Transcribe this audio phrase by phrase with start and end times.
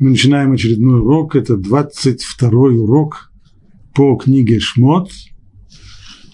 [0.00, 1.36] Мы начинаем очередной урок.
[1.36, 3.30] Это 22 урок
[3.94, 5.10] по книге Шмот.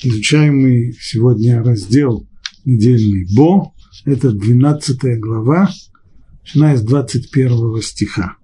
[0.03, 2.27] Изучаем мы сегодня раздел
[2.65, 3.75] недельный Бо.
[4.07, 5.69] Это 12 глава,
[6.43, 8.37] начиная с 21 стиха.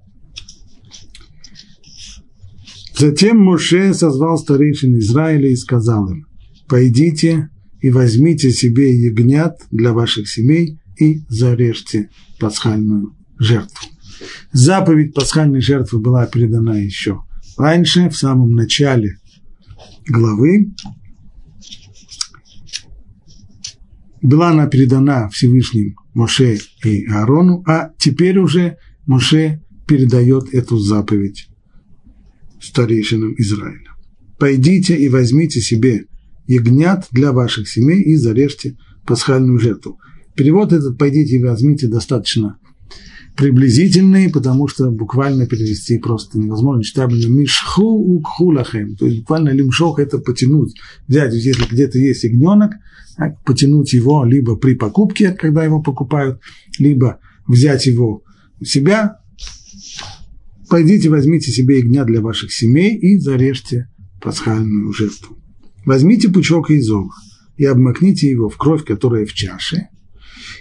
[2.95, 6.27] Затем Моше созвал старейшин Израиля и сказал им,
[6.69, 7.49] «Пойдите
[7.81, 13.96] и возьмите себе ягнят для ваших семей и зарежьте пасхальную жертву».
[14.53, 17.23] Заповедь пасхальной жертвы была передана еще
[17.57, 19.19] раньше, в самом начале
[20.09, 20.73] главы.
[24.23, 31.49] Была она передана Всевышним Моше и Аарону, а теперь уже Моше передает эту заповедь
[32.61, 33.93] старейшинам Израиля.
[34.39, 36.07] «Пойдите и возьмите себе
[36.47, 38.77] ягнят для ваших семей и зарежьте
[39.07, 39.99] пасхальную жертву».
[40.35, 42.59] Перевод этот «пойдите и возьмите» достаточно
[43.37, 46.83] приблизительный, потому что буквально перевести просто невозможно.
[46.83, 48.97] Читабельно мишху укхулахем.
[48.97, 50.75] То есть буквально лимшох– это потянуть.
[51.07, 52.73] Взять, если где-то есть ягненок,
[53.17, 56.41] так, потянуть его либо при покупке, когда его покупают,
[56.79, 58.23] либо взять его
[58.61, 59.21] у себя.
[60.69, 63.89] Пойдите, возьмите себе ягня для ваших семей и зарежьте
[64.21, 65.37] пасхальную жертву.
[65.85, 67.13] Возьмите пучок изова
[67.57, 69.89] и обмакните его в кровь, которая в чаше–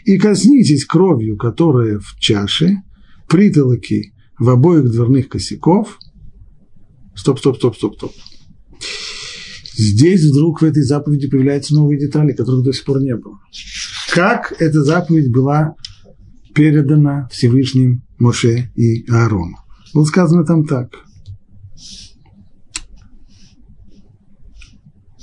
[0.06, 2.78] и коснитесь кровью, которая в чаше,
[3.28, 5.98] притолоки в обоих дверных косяков.
[7.16, 8.11] Стоп, стоп, стоп, стоп, стоп.
[9.78, 13.39] Здесь вдруг в этой заповеди появляются новые детали, которых до сих пор не было.
[14.14, 15.76] Как эта заповедь была
[16.53, 19.58] передана Всевышним Моше и Аарону?
[19.94, 20.92] Вот сказано там так.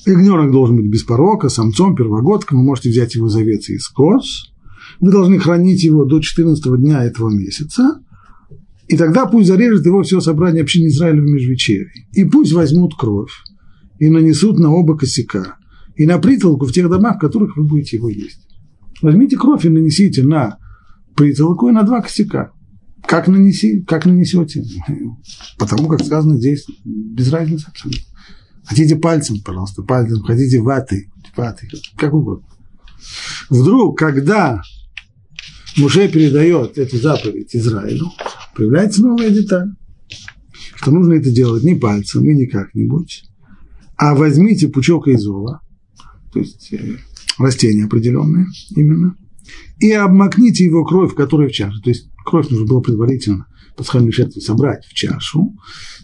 [0.05, 2.59] Ягненок должен быть без порока, самцом, первогодком.
[2.59, 4.52] Вы можете взять его за вец и скос
[5.01, 8.01] вы должны хранить его до 14 дня этого месяца,
[8.89, 12.09] и тогда пусть зарежет его все собрание общины Израиля в межвечерии.
[12.13, 13.33] И пусть возьмут кровь
[13.99, 15.57] и нанесут на оба косяка,
[15.97, 18.47] и на притолку в тех домах, в которых вы будете его есть.
[19.01, 20.59] Возьмите кровь и нанесите на
[21.17, 22.53] притолку и на два косяка.
[23.07, 24.65] Как, нанеси, как нанесете?
[25.59, 28.03] Потому как сказано здесь, без разницы абсолютно.
[28.65, 32.47] Хотите пальцем, пожалуйста, пальцем, хотите ватой, ватой, как угодно.
[33.51, 34.63] Вдруг, когда
[35.77, 38.07] Муше передает эту заповедь Израилю,
[38.55, 39.69] появляется новая деталь,
[40.75, 43.25] что нужно это делать не пальцем и не как-нибудь,
[43.97, 45.61] а возьмите пучок изова,
[46.33, 46.97] то есть э,
[47.39, 48.47] растение определенное
[48.77, 49.17] именно,
[49.79, 51.81] и обмакните его кровь, которая в чаше.
[51.83, 53.47] То есть кровь нужно было предварительно
[53.77, 55.57] пасхальной жертвы собрать в чашу,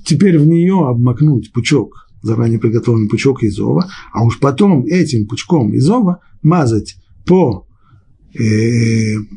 [0.04, 6.20] теперь в нее обмакнуть пучок, заранее приготовленный пучок изова, а уж потом этим пучком изова
[6.42, 6.96] мазать
[7.26, 7.67] по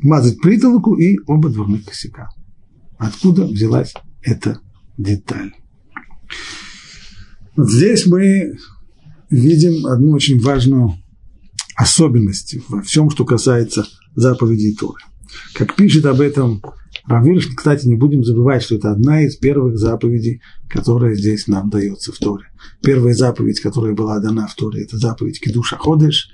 [0.04, 2.30] мазать притолоку и оба дверных косяка.
[2.98, 4.60] Откуда взялась эта
[4.98, 5.54] деталь?
[7.56, 8.58] Вот здесь мы
[9.30, 10.94] видим одну очень важную
[11.76, 13.86] особенность во всем, что касается
[14.16, 15.02] заповедей Торы.
[15.54, 16.62] Как пишет об этом
[17.06, 22.12] Равирш, кстати, не будем забывать, что это одна из первых заповедей, которая здесь нам дается
[22.12, 22.46] в Торе.
[22.84, 26.30] Первая заповедь, которая была дана в Торе, это заповедь Кедуша Ходыш,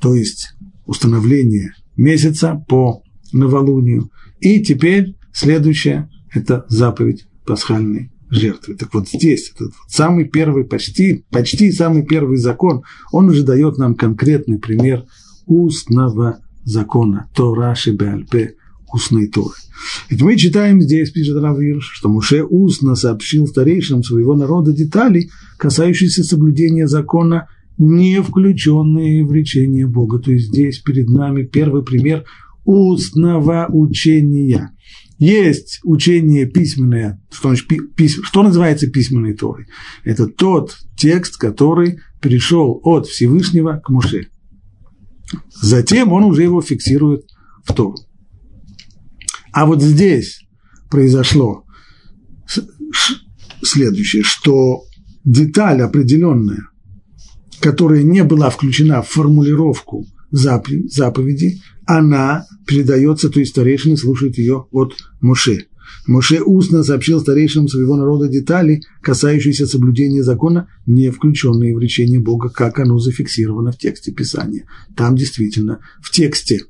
[0.00, 0.54] то есть
[0.84, 3.02] установление месяца по
[3.32, 4.10] новолунию.
[4.40, 8.74] И теперь следующая– это заповедь пасхальной жертвы.
[8.74, 13.78] Так вот здесь, этот вот самый первый, почти, почти самый первый закон, он уже дает
[13.78, 15.04] нам конкретный пример
[15.46, 17.30] устного закона.
[17.34, 18.54] Тора Шибальпе
[18.92, 19.54] устной Торы.
[20.08, 26.24] Ведь мы читаем здесь, пишет Равир, что Муше устно сообщил старейшинам своего народа детали, касающиеся
[26.24, 30.18] соблюдения закона не включенные в речение Бога.
[30.18, 32.24] То есть здесь перед нами первый пример
[32.64, 34.72] устного учения.
[35.18, 39.66] Есть учение письменное, что, значит, пись, что называется письменной Торой?
[40.04, 44.28] Это тот текст, который перешел от Всевышнего к Муше.
[45.50, 47.24] Затем он уже его фиксирует
[47.64, 47.96] в Тору.
[49.52, 50.40] А вот здесь
[50.90, 51.64] произошло
[53.62, 54.82] следующее, что
[55.24, 56.68] деталь определенная–
[57.60, 64.94] которая не была включена в формулировку заповеди, она передается, то есть старейшины слушают ее от
[65.20, 65.66] Моше.
[66.06, 72.48] Моше устно сообщил старейшинам своего народа детали, касающиеся соблюдения закона, не включенные в речение Бога,
[72.48, 74.66] как оно зафиксировано в тексте Писания.
[74.96, 76.62] Там действительно в тексте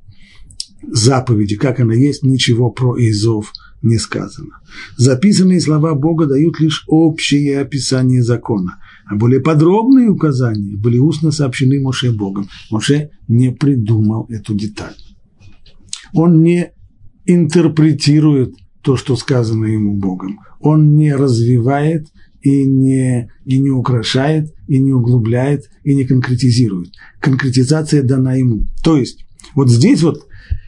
[0.86, 3.52] заповеди, как она есть, ничего про Изов
[3.82, 4.60] не сказано.
[4.96, 11.80] Записанные слова Бога дают лишь общее описание закона, а более подробные указания были устно сообщены
[11.80, 12.48] Моше Богом.
[12.70, 14.94] Моше не придумал эту деталь.
[16.12, 16.72] Он не
[17.24, 20.40] интерпретирует то, что сказано ему Богом.
[20.60, 22.08] Он не развивает
[22.40, 26.90] и не, и не украшает, и не углубляет, и не конкретизирует.
[27.20, 28.66] Конкретизация дана ему.
[28.84, 29.24] То есть,
[29.54, 30.26] вот здесь вот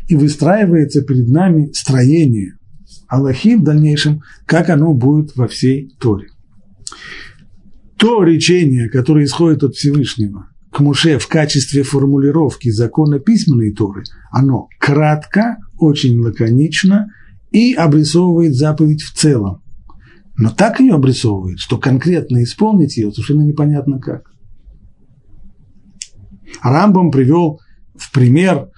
[0.09, 2.55] и выстраивается перед нами строение
[3.09, 6.29] Аллахи в дальнейшем, как оно будет во всей Торе.
[7.99, 14.69] То речение, которое исходит от Всевышнего к Муше в качестве формулировки закона письменной Торы, оно
[14.79, 17.09] кратко, очень лаконично
[17.51, 19.63] и обрисовывает заповедь в целом.
[20.37, 24.31] Но так ее обрисовывает, что конкретно исполнить ее совершенно непонятно как.
[26.63, 27.61] Рамбам привел
[27.97, 28.69] в пример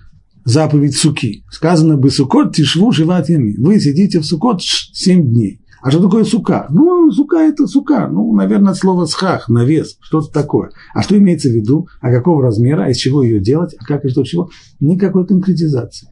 [0.45, 1.45] заповедь Суки.
[1.51, 3.55] Сказано бы Сукот тишву живат ями.
[3.59, 5.61] Вы сидите в Сукот 7 дней.
[5.83, 6.67] А что такое сука?
[6.71, 8.07] Ну, сука– это сука.
[8.09, 10.71] Ну, наверное, слово схах, навес, что-то такое.
[10.95, 11.89] А что имеется в виду?
[12.01, 12.85] А какого размера?
[12.85, 13.75] А из чего ее делать?
[13.79, 14.51] А как и что чего?
[14.79, 16.09] Никакой конкретизации.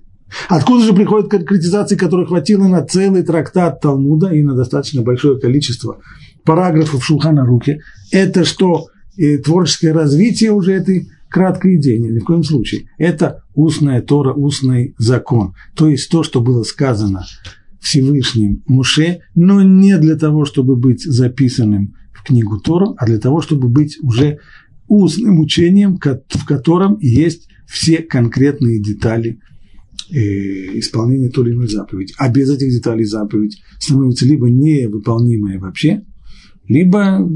[0.48, 5.98] Откуда же приходит конкретизация, которой хватило на целый трактат Талмуда и на достаточно большое количество
[6.44, 7.80] параграфов Шулхана Руки?
[8.10, 8.86] Это что,
[9.16, 11.98] э, творческое развитие уже этой краткой идеи?
[11.98, 12.88] Ни в коем случае.
[12.98, 15.54] Это устная Тора, устный закон.
[15.74, 17.24] То есть то, что было сказано
[17.88, 23.40] Всевышним Муше, но не для того, чтобы быть записанным в книгу Тору, а для того,
[23.40, 24.40] чтобы быть уже
[24.88, 29.40] устным учением, в котором есть все конкретные детали
[30.11, 30.19] э,
[30.79, 32.12] исполнения той или иной заповеди.
[32.19, 36.02] А без этих деталей заповедь становится либо невыполнимая вообще,
[36.67, 37.26] либо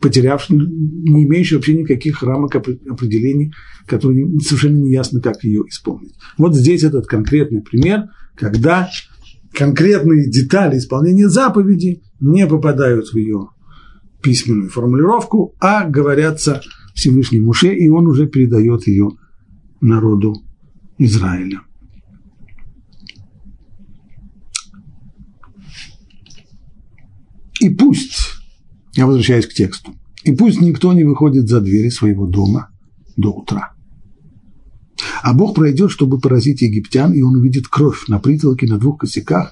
[0.00, 3.52] потерявшая, не имеющая вообще никаких рамок определений,
[3.86, 6.14] которые совершенно не ясно, как ее исполнить.
[6.38, 8.04] Вот здесь этот конкретный пример,
[8.36, 8.88] когда
[9.54, 13.48] конкретные детали исполнения заповеди не попадают в ее
[14.22, 16.62] письменную формулировку, а говорятся
[16.94, 19.10] Всевышнему Муше, и он уже передает ее
[19.80, 20.34] народу
[20.98, 21.60] Израиля.
[27.60, 28.32] И пусть,
[28.94, 32.70] я возвращаюсь к тексту, и пусть никто не выходит за двери своего дома
[33.16, 33.73] до утра.
[35.22, 39.50] А Бог пройдет, чтобы поразить египтян, и он увидит кровь на притолке на двух косяках.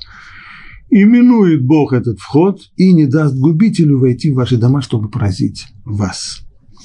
[0.91, 5.67] И минует Бог этот вход и не даст губителю войти в ваши дома, чтобы поразить
[5.85, 6.43] вас.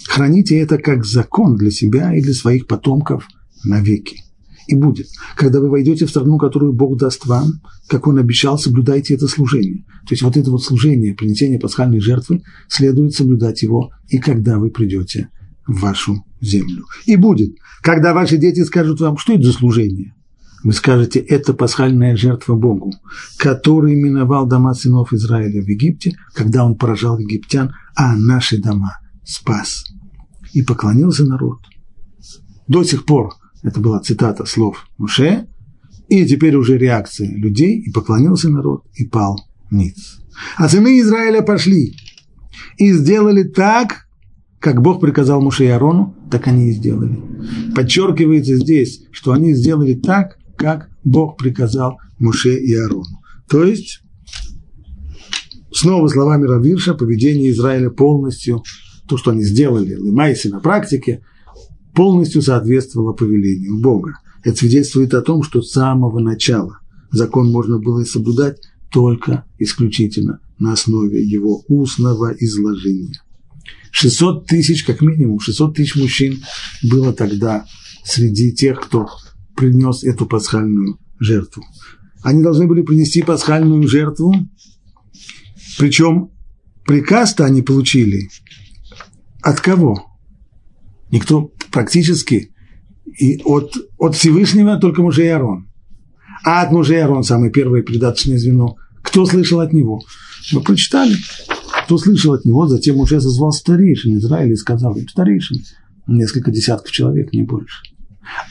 [0.07, 3.27] Храните это как закон для себя и для своих потомков
[3.65, 4.23] навеки.
[4.67, 5.07] И будет.
[5.35, 9.83] Когда вы войдете в страну, которую Бог даст вам, как Он обещал, соблюдайте это служение.
[10.07, 14.69] То есть вот это вот служение, принесение пасхальной жертвы, следует соблюдать его и когда вы
[14.69, 15.29] придете
[15.67, 16.85] вашу землю.
[17.05, 20.13] И будет, когда ваши дети скажут вам, что это за служение,
[20.63, 22.91] вы скажете, это пасхальная жертва Богу,
[23.37, 29.85] который именовал дома сынов Израиля в Египте, когда он поражал египтян, а наши дома спас.
[30.53, 31.59] И поклонился народ.
[32.67, 33.33] До сих пор
[33.63, 35.47] это была цитата слов Муше,
[36.09, 40.19] и теперь уже реакция людей, и поклонился народ, и пал ниц.
[40.55, 41.95] А сыны Израиля пошли
[42.77, 44.06] и сделали так,
[44.59, 47.19] как Бог приказал Муше и Арону, так они и сделали.
[47.75, 53.21] Подчеркивается здесь, что они сделали так, как Бог приказал Муше и Арону.
[53.49, 54.01] То есть,
[55.71, 58.63] снова словами Равирша, поведение Израиля полностью,
[59.07, 61.21] то, что они сделали, Лымайси на практике,
[61.93, 64.19] полностью соответствовало повелению Бога.
[64.43, 66.79] Это свидетельствует о том, что с самого начала
[67.11, 68.57] закон можно было соблюдать
[68.91, 73.21] только исключительно на основе его устного изложения.
[73.99, 76.43] 600 тысяч, как минимум, 600 тысяч мужчин
[76.83, 77.65] было тогда
[78.03, 79.07] среди тех, кто
[79.55, 81.63] принес эту пасхальную жертву.
[82.21, 84.35] Они должны были принести пасхальную жертву,
[85.79, 86.29] причем
[86.85, 88.29] приказ-то они получили
[89.41, 90.05] от кого?
[91.09, 92.51] Никто практически
[93.17, 95.71] и от, от Всевышнего только мужей и Арон.
[96.43, 100.01] А от мужей и Арон, самое первое придаточное звено, кто слышал от него?
[100.51, 101.15] Мы прочитали
[101.87, 105.63] кто слышал от него, затем уже созвал старейшин Израиля и сказал им, старейшин,
[106.05, 107.77] несколько десятков человек, не больше.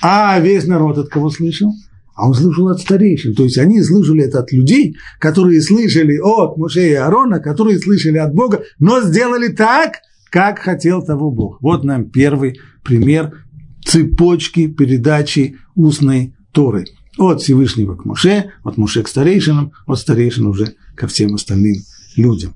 [0.00, 1.70] А весь народ от кого слышал?
[2.14, 3.34] А он слышал от старейшин.
[3.34, 8.16] То есть они слышали это от людей, которые слышали от Муше и Аарона, которые слышали
[8.16, 9.96] от Бога, но сделали так,
[10.30, 11.58] как хотел того Бог.
[11.60, 13.44] Вот нам первый пример
[13.84, 16.86] цепочки передачи устной Торы.
[17.18, 21.76] От Всевышнего к Муше, от Муше к старейшинам, от старейшин уже ко всем остальным
[22.16, 22.54] людям.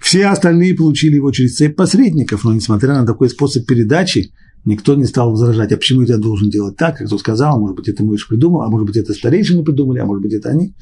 [0.00, 4.32] Все остальные получили его через цепь посредников, но несмотря на такой способ передачи,
[4.64, 7.88] никто не стал возражать, а почему я должен делать так, как кто сказал, может быть,
[7.88, 10.74] это Моиш придумал, а может быть, это старейшины придумали, а может быть, это они.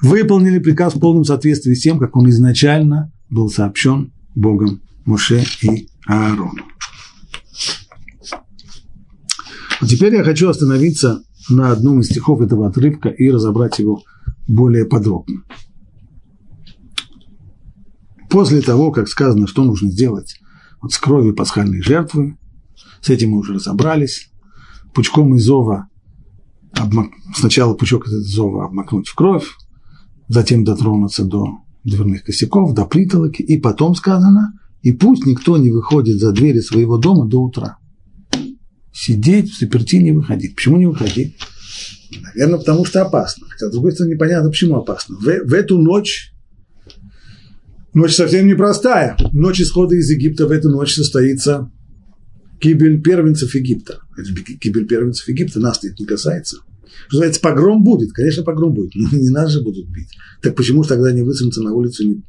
[0.00, 5.88] Выполнили приказ в полном соответствии с тем, как он изначально был сообщен Богом Моше и
[6.06, 6.52] Аарону.
[9.80, 14.02] А теперь я хочу остановиться на одном из стихов этого отрывка и разобрать его
[14.46, 15.42] более подробно.
[18.28, 20.36] После того, как сказано, что нужно сделать
[20.80, 22.36] вот с кровью пасхальной жертвы,
[23.00, 24.30] с этим мы уже разобрались,
[24.94, 25.88] пучком изова,
[26.72, 27.10] обмак...
[27.34, 29.48] сначала пучок из изова обмакнуть в кровь,
[30.28, 36.18] затем дотронуться до дверных косяков, до притолоки, и потом сказано, и пусть никто не выходит
[36.18, 37.78] за двери своего дома до утра.
[38.92, 40.56] Сидеть в заперти не выходить.
[40.56, 41.36] Почему не выходить?
[42.34, 43.46] Наверное, потому что опасно.
[43.48, 45.16] Хотя, с другой стороны, непонятно, почему опасно.
[45.16, 46.32] В, в эту ночь,
[47.98, 49.16] ночь совсем непростая.
[49.32, 51.70] Ночь исхода из Египта в эту ночь состоится
[52.60, 54.00] гибель первенцев Египта.
[54.60, 56.58] Гибель первенцев Египта нас это не касается.
[57.08, 58.12] Что называется, погром будет.
[58.12, 58.94] Конечно, погром будет.
[58.94, 60.08] Но не нас же будут бить.
[60.42, 62.22] Так почему же тогда не высунуться на улицу?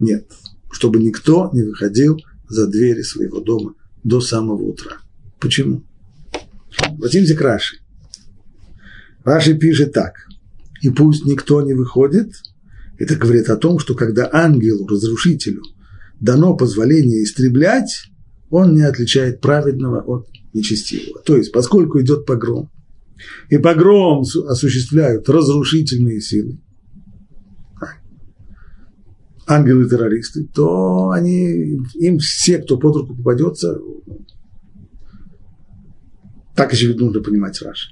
[0.00, 0.30] Нет.
[0.72, 4.98] Чтобы никто не выходил за двери своего дома до самого утра.
[5.40, 5.84] Почему?
[6.78, 7.76] Обратимся к Раши.
[9.24, 10.14] Раши пишет так.
[10.82, 12.32] И пусть никто не выходит,
[12.98, 15.62] это говорит о том, что когда ангелу, разрушителю,
[16.20, 18.10] дано позволение истреблять,
[18.50, 21.20] он не отличает праведного от нечестивого.
[21.22, 22.70] То есть, поскольку идет погром,
[23.50, 26.60] и погром осуществляют разрушительные силы,
[29.46, 33.78] ангелы-террористы, то они, им все, кто под руку попадется,
[36.54, 37.90] так очевидно нужно понимать Раши.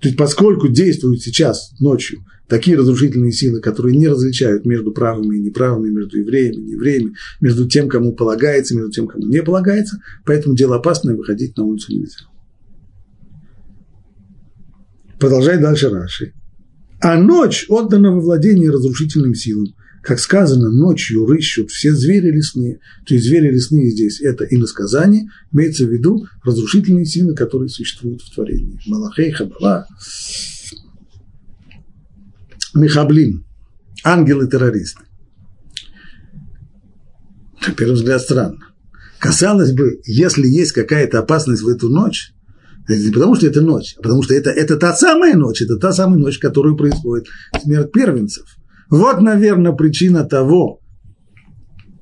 [0.00, 5.40] То есть, поскольку действуют сейчас ночью такие разрушительные силы, которые не различают между правыми и
[5.40, 10.56] неправыми, между евреями и неевреями, между тем, кому полагается, между тем, кому не полагается, поэтому
[10.56, 12.26] дело опасное, выходить на улицу нельзя.
[15.20, 16.32] Продолжает дальше Раши.
[17.00, 19.74] А ночь отдана во владение разрушительным силам.
[20.02, 22.78] Как сказано, ночью рыщут все звери лесные.
[23.06, 28.34] То есть звери лесные здесь– это иносказание, имеется в виду разрушительные силы, которые существуют в
[28.34, 28.80] творении.
[28.86, 29.86] Малахей, Хабала,
[32.80, 33.44] Михаблим,
[34.04, 35.04] ангелы-террористы.
[37.66, 38.58] На первый взгляд странно.
[39.18, 42.32] Казалось бы, если есть какая-то опасность в эту ночь,
[42.86, 45.76] это не потому, что это ночь, а потому что это, это та самая ночь, это
[45.76, 47.26] та самая ночь, которую происходит
[47.62, 48.46] смерть первенцев.
[48.88, 50.80] Вот, наверное, причина того,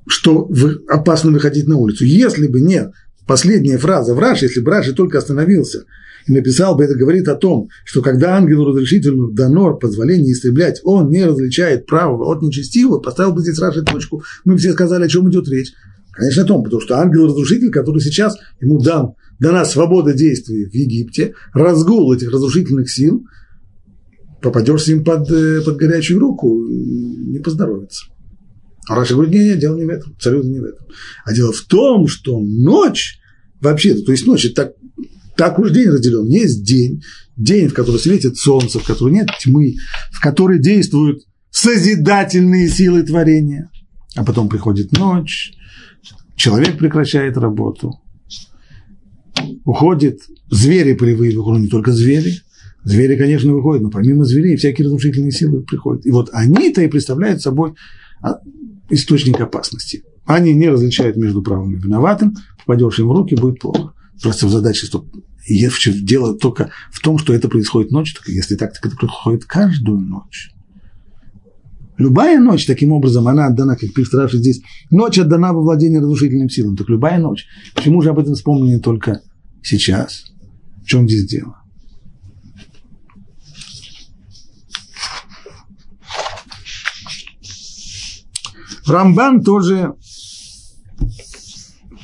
[0.07, 0.49] что
[0.87, 2.05] опасно выходить на улицу.
[2.05, 2.89] Если бы не
[3.25, 5.83] последняя фраза в Раше, если бы Раши только остановился
[6.27, 11.25] написал бы, это говорит о том, что когда ангелу разрешительно дано позволение истреблять, он не
[11.25, 15.47] различает правого от нечестивого, поставил бы здесь Раши точку, мы все сказали, о чем идет
[15.49, 15.73] речь.
[16.11, 21.35] Конечно, о том, потому что ангел-разрушитель, который сейчас ему дан, дана свобода действий в Египте,
[21.53, 23.23] разгул этих разрушительных сил,
[24.41, 28.05] попадешь с ним под, э, под горячую руку, не поздоровится.
[28.87, 30.87] А Раша говорит, нет, нет, дело не в этом, абсолютно не в этом.
[31.25, 33.19] А дело в том, что ночь,
[33.59, 34.73] вообще-то, то есть ночь, так,
[35.37, 36.25] так уж день разделен.
[36.27, 37.03] Есть день,
[37.35, 39.75] день, в который светит солнце, в который нет тьмы,
[40.11, 43.69] в который действуют созидательные силы творения.
[44.15, 45.53] А потом приходит ночь,
[46.35, 48.01] человек прекращает работу,
[49.63, 52.33] уходит, звери полевые выходят, не только звери,
[52.83, 56.05] звери, конечно, выходят, но помимо зверей всякие разрушительные силы приходят.
[56.05, 57.75] И вот они-то и представляют собой
[58.21, 58.39] а,
[58.89, 60.03] источник опасности.
[60.25, 63.93] Они не различают между правым и виноватым, попадешь им в руки, будет плохо.
[64.21, 65.05] Просто в задаче, что
[65.47, 69.99] дело только в том, что это происходит ночью, только если так, так это происходит каждую
[69.99, 70.51] ночь.
[71.97, 76.49] Любая ночь, таким образом, она отдана, как пишет Раши здесь, ночь отдана во владение разрушительным
[76.49, 76.75] силам.
[76.75, 77.45] Так любая ночь.
[77.73, 79.21] Почему же об этом вспомнили только
[79.63, 80.25] сейчас?
[80.83, 81.57] В чем здесь дело?
[88.85, 89.95] Рамбан тоже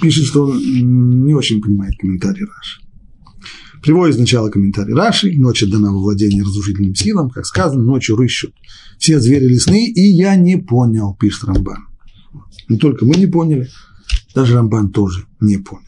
[0.04, 2.82] пишет, что он не очень понимает комментарий Раши.
[3.82, 8.54] Приводит сначала комментарий Раши, ночь отдана во владение разрушительным силам, как сказано, ночью рыщут
[9.00, 11.88] все звери лесные, и я не понял, пишет Рамбан.
[12.68, 13.70] Не только мы не поняли,
[14.36, 15.84] даже Рамбан тоже не понял.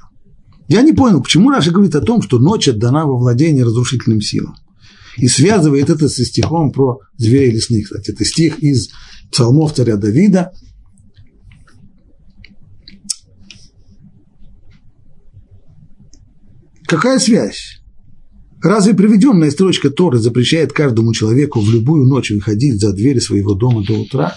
[0.68, 4.56] Я не понял, почему Раша говорит о том, что ночь отдана во владение разрушительным силам.
[5.18, 7.86] И связывает это со стихом про зверей лесных.
[7.86, 8.90] Кстати, это стих из
[9.32, 10.52] псалмов царя Давида.
[16.88, 17.82] Какая связь?
[18.62, 23.84] Разве приведенная строчка Торы запрещает каждому человеку в любую ночь выходить за двери своего дома
[23.84, 24.36] до утра?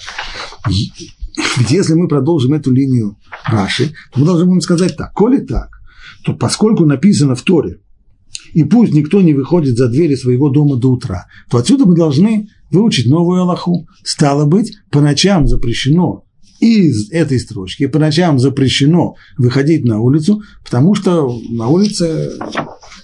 [1.68, 5.12] Если мы продолжим эту линию Раши, то мы должны будем сказать так.
[5.12, 5.68] Коли так,
[6.24, 7.80] то поскольку написано в Торе,
[8.52, 12.48] и пусть никто не выходит за двери своего дома до утра, то отсюда мы должны
[12.70, 13.86] выучить новую Аллаху.
[14.02, 16.24] Стало быть, по ночам запрещено
[16.60, 22.32] из этой строчки, по ночам запрещено выходить на улицу, потому что на улице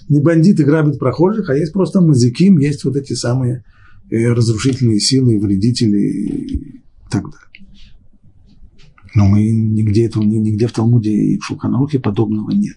[0.09, 3.63] не бандиты грабят прохожих, а есть просто мазиким, есть вот эти самые
[4.09, 7.39] э, разрушительные силы, вредители и так далее.
[9.15, 12.75] Но мы нигде этого, нигде в Талмуде и в Шулханарухе подобного нет.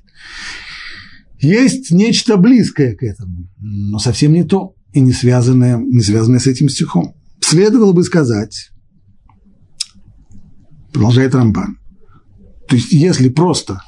[1.40, 6.46] Есть нечто близкое к этому, но совсем не то и не связанное, не связанное с
[6.46, 7.14] этим стихом.
[7.40, 8.70] Следовало бы сказать,
[10.92, 11.78] продолжает Рамбан,
[12.68, 13.82] то есть если просто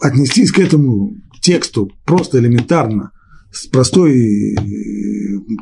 [0.00, 3.12] отнестись к этому тексту просто элементарно,
[3.50, 4.56] с простой э,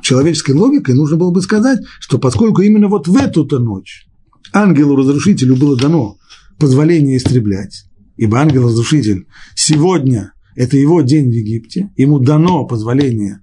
[0.03, 4.07] человеческой логикой, нужно было бы сказать, что поскольку именно вот в эту-то ночь
[4.53, 6.17] ангелу-разрушителю было дано
[6.59, 7.85] позволение истреблять,
[8.17, 13.41] ибо ангел-разрушитель сегодня– это его день в Египте, ему дано позволение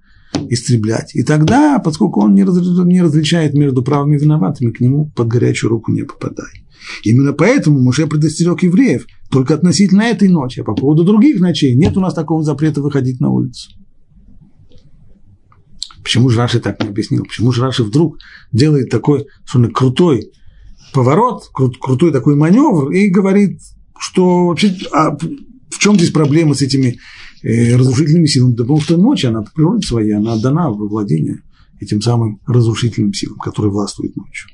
[0.49, 1.15] истреблять.
[1.15, 5.91] И тогда, поскольку он не, различает между правыми и виноватыми, к нему под горячую руку
[5.91, 6.65] не попадай.
[7.03, 11.97] Именно поэтому Муше предостерег евреев только относительно этой ночи, а по поводу других ночей нет
[11.97, 13.71] у нас такого запрета выходить на улицу.
[16.03, 17.23] Почему же Раши так не объяснил?
[17.23, 18.17] Почему же Раши вдруг
[18.51, 20.31] делает такой что крутой
[20.93, 23.59] поворот, крут, крутой такой маневр и говорит,
[23.97, 26.99] что вообще а в чем здесь проблема с этими
[27.43, 28.55] разрушительными силами?
[28.55, 31.41] Потому что ночь, она по природе она отдана во владение
[31.79, 34.49] этим самым разрушительным силам, которые властвуют ночью.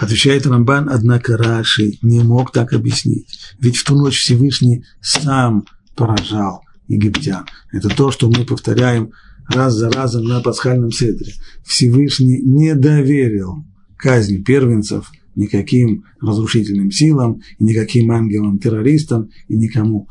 [0.00, 3.26] Отвечает Рамбан, однако Раши не мог так объяснить.
[3.60, 5.64] Ведь в ту ночь Всевышний сам
[5.96, 7.44] поражал египтян.
[7.72, 9.10] Это то, что мы повторяем
[9.48, 11.32] раз за разом на пасхальном седре.
[11.64, 13.64] Всевышний не доверил
[13.96, 20.08] казни первенцев никаким разрушительным силам, никаким ангелам-террористам, и никому.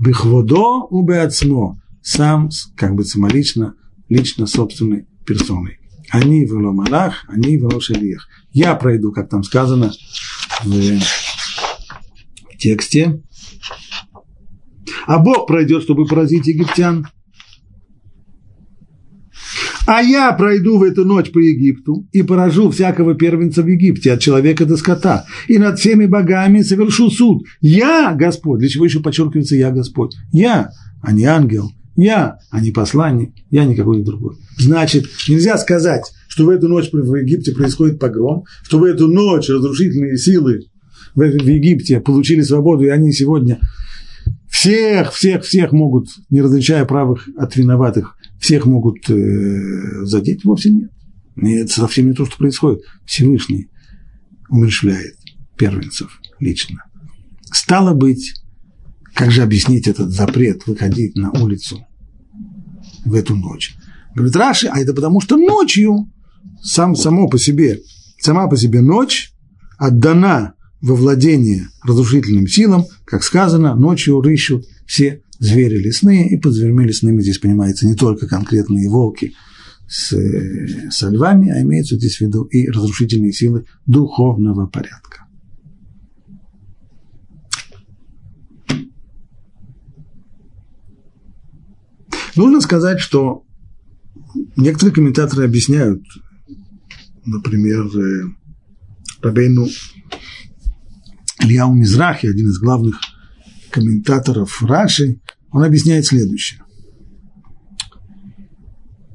[0.00, 3.74] Бихводо убеацмо, сам, как бы самолично,
[4.08, 5.78] лично собственной персоной.
[6.10, 8.26] Они в Малах, они в Шелиях.
[8.50, 9.92] Я пройду, как там сказано
[10.64, 11.00] в
[12.58, 13.22] тексте.
[15.06, 17.06] А Бог пройдет, чтобы поразить египтян.
[19.90, 24.20] А я пройду в эту ночь по Египту и поражу всякого первенца в Египте, от
[24.20, 27.44] человека до скота, и над всеми богами совершу суд.
[27.60, 28.60] Я Господь.
[28.60, 30.14] Для чего еще подчеркивается «я Господь»?
[30.30, 30.70] Я,
[31.02, 31.72] а не ангел.
[31.96, 33.32] Я, а не посланник.
[33.50, 34.36] Я не какой-то другой.
[34.58, 39.48] Значит, нельзя сказать, что в эту ночь в Египте происходит погром, что в эту ночь
[39.48, 40.66] разрушительные силы
[41.16, 43.58] в Египте получили свободу, и они сегодня
[44.48, 50.90] всех, всех, всех могут, не различая правых от виноватых, всех могут э, задеть, вовсе нет.
[51.36, 52.82] И это совсем не то, что происходит.
[53.04, 53.68] Всевышний
[54.48, 55.16] умершляет
[55.56, 56.82] первенцев лично.
[57.52, 58.34] Стало быть,
[59.14, 61.86] как же объяснить этот запрет выходить на улицу
[63.04, 63.74] в эту ночь?
[64.14, 66.10] Говорит Раши, а это потому, что ночью
[66.62, 67.80] сам, само по себе,
[68.18, 69.32] сама по себе ночь
[69.78, 76.84] отдана во владение разрушительным силам, как сказано, ночью рыщут все звери лесные, и под зверьми
[76.84, 79.34] лесными здесь понимается не только конкретные волки
[79.88, 80.14] с,
[80.90, 85.26] со львами, а имеются здесь в виду и разрушительные силы духовного порядка.
[92.36, 93.44] Нужно сказать, что
[94.56, 96.02] некоторые комментаторы объясняют,
[97.24, 98.24] например, э,
[99.20, 99.66] Рабейну
[101.40, 103.00] Ильяу Мизрахи, один из главных
[103.70, 105.20] комментаторов Раши,
[105.52, 106.60] он объясняет следующее.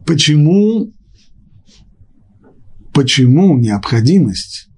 [0.05, 0.93] Почему,
[2.93, 4.69] почему необходимость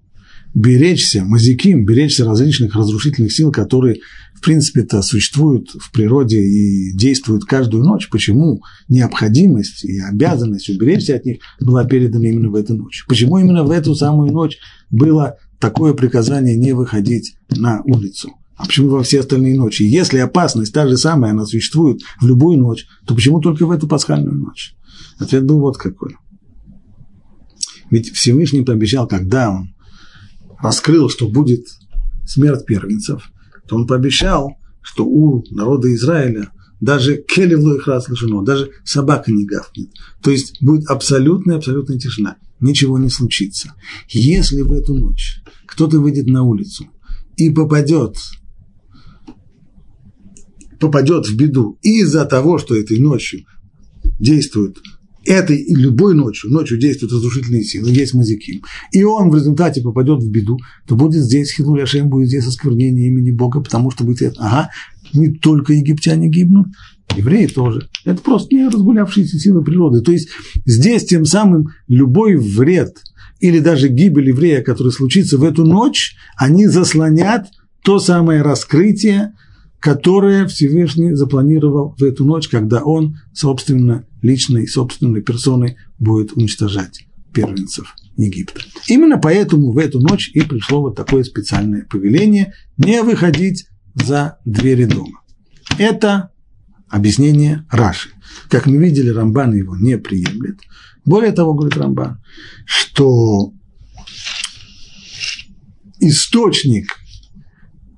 [0.54, 3.98] беречься, мазиким, беречься различных разрушительных сил, которые,
[4.34, 11.26] в принципе-то, существуют в природе и действуют каждую ночь, почему необходимость и обязанность уберечься от
[11.26, 13.06] них была передана именно в эту ночь?
[13.08, 14.58] Почему именно в эту самую ночь
[14.90, 18.32] было такое приказание не выходить на улицу?
[18.58, 19.84] А почему во все остальные ночи?
[19.84, 23.88] Если опасность та же самая, она существует в любую ночь, то почему только в эту
[23.88, 24.76] пасхальную ночь?
[25.20, 26.16] Ответ был вот какой.
[27.92, 29.76] Ведь Всевышний пообещал, когда он
[30.60, 31.66] раскрыл, что будет
[32.26, 33.30] смерть первенцев,
[33.68, 36.50] то он пообещал, что у народа Израиля
[36.82, 38.08] даже келевло их раз
[38.44, 39.90] даже собака не гавкнет.
[40.22, 42.38] То есть будет абсолютная, абсолютная тишина.
[42.60, 43.74] Ничего не случится.
[44.10, 46.88] Если в эту ночь кто-то выйдет на улицу
[47.36, 48.18] и попадет
[50.80, 53.42] попадет в беду из-за того, что этой ночью
[54.20, 54.80] действуют
[55.28, 58.62] этой и любой ночью, ночью действуют разрушительные силы, есть мазиким,
[58.94, 63.08] и он в результате попадет в беду, то будет здесь Хилуль Ашем, будет здесь осквернение
[63.08, 64.70] имени Бога, потому что будет это, ага,
[65.14, 66.68] не только египтяне гибнут,
[67.16, 67.90] евреи тоже.
[68.06, 70.02] Это просто не разгулявшиеся силы природы.
[70.02, 70.30] То есть
[70.66, 72.98] здесь тем самым любой вред
[73.40, 77.48] или даже гибель еврея, который случится в эту ночь, они заслонят
[77.84, 79.34] то самое раскрытие
[79.80, 87.96] которое Всевышний запланировал в эту ночь, когда он собственно личной, собственной персоной будет уничтожать первенцев
[88.16, 88.62] Египта.
[88.88, 94.86] Именно поэтому в эту ночь и пришло вот такое специальное повеление не выходить за двери
[94.86, 95.22] дома.
[95.78, 96.32] Это
[96.90, 98.10] объяснение Раши.
[98.50, 100.60] Как мы видели, Рамбан его не приемлет.
[101.06, 102.22] Более того, говорит Рамбан,
[102.66, 103.54] что
[106.00, 106.98] источник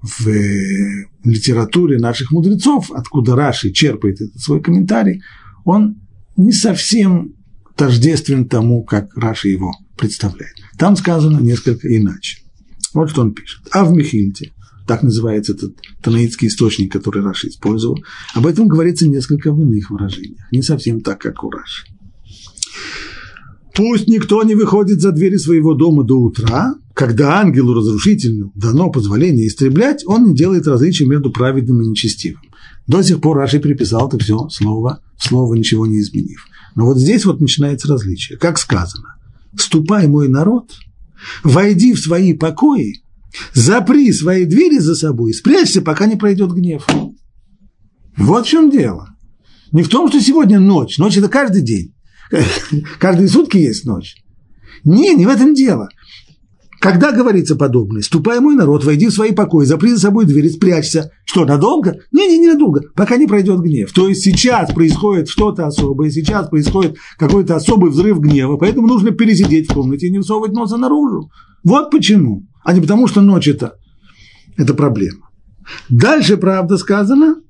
[0.02, 0.30] в
[1.23, 5.21] литературе наших мудрецов, откуда Раши черпает этот свой комментарий,
[5.65, 6.01] он
[6.38, 7.34] не совсем
[7.75, 10.55] тождествен тому, как Раши его представляет.
[10.77, 12.39] Там сказано несколько иначе.
[12.93, 13.62] Вот что он пишет.
[13.71, 14.51] А в Михильте,
[14.88, 17.99] так называется этот танаитский источник, который Раши использовал,
[18.34, 21.86] об этом говорится несколько в иных выражениях, не совсем так, как у Раши.
[23.73, 29.47] Пусть никто не выходит за двери своего дома до утра, когда ангелу разрушительному дано позволение
[29.47, 32.41] истреблять, он не делает различия между праведным и нечестивым.
[32.88, 36.45] До сих пор Раши приписал это все слово, слово ничего не изменив.
[36.75, 38.38] Но вот здесь вот начинается различие.
[38.38, 39.15] Как сказано,
[39.55, 40.71] «Ступай, мой народ,
[41.43, 43.03] войди в свои покои,
[43.53, 46.86] запри свои двери за собой, спрячься, пока не пройдет гнев».
[48.17, 49.10] Вот в чем дело.
[49.71, 50.97] Не в том, что сегодня ночь.
[50.97, 51.93] Ночь– это каждый день.
[53.00, 54.15] Каждые сутки есть ночь.
[54.84, 55.89] Не, не в этом дело.
[56.80, 61.12] Когда говорится подобное, ступай, мой народ, войди в свои покои, запри за собой дверь, спрячься.
[61.26, 61.98] Что, надолго?
[62.13, 63.92] Не, не, не надолго, пока не пройдет гнев.
[63.92, 69.70] То есть сейчас происходит что-то особое, сейчас происходит какой-то особый взрыв гнева, поэтому нужно пересидеть
[69.70, 71.30] в комнате и не всовывать носа наружу.
[71.65, 72.48] Вот почему.
[72.63, 73.74] А не потому, что ночь это,
[74.56, 75.30] это проблема.
[75.89, 77.42] Дальше, правда, сказано,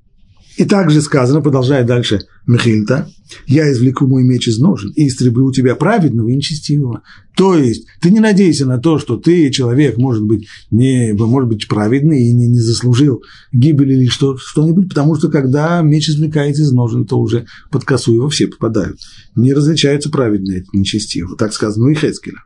[0.58, 3.08] и также сказано, продолжая дальше Михильта,
[3.46, 7.04] я извлеку мой меч из ножен и истреблю тебя праведного и нечестивого.
[7.36, 11.68] То есть ты не надейся на то, что ты, человек, может быть, не, может быть
[11.68, 16.72] праведный и не, не заслужил гибели или что, что-нибудь, потому что когда меч извлекается из
[16.72, 19.00] ножен, то уже под косу его все попадают.
[19.36, 21.38] Не различаются праведные от нечестивого.
[21.38, 22.44] Так сказано у Ихецкеля.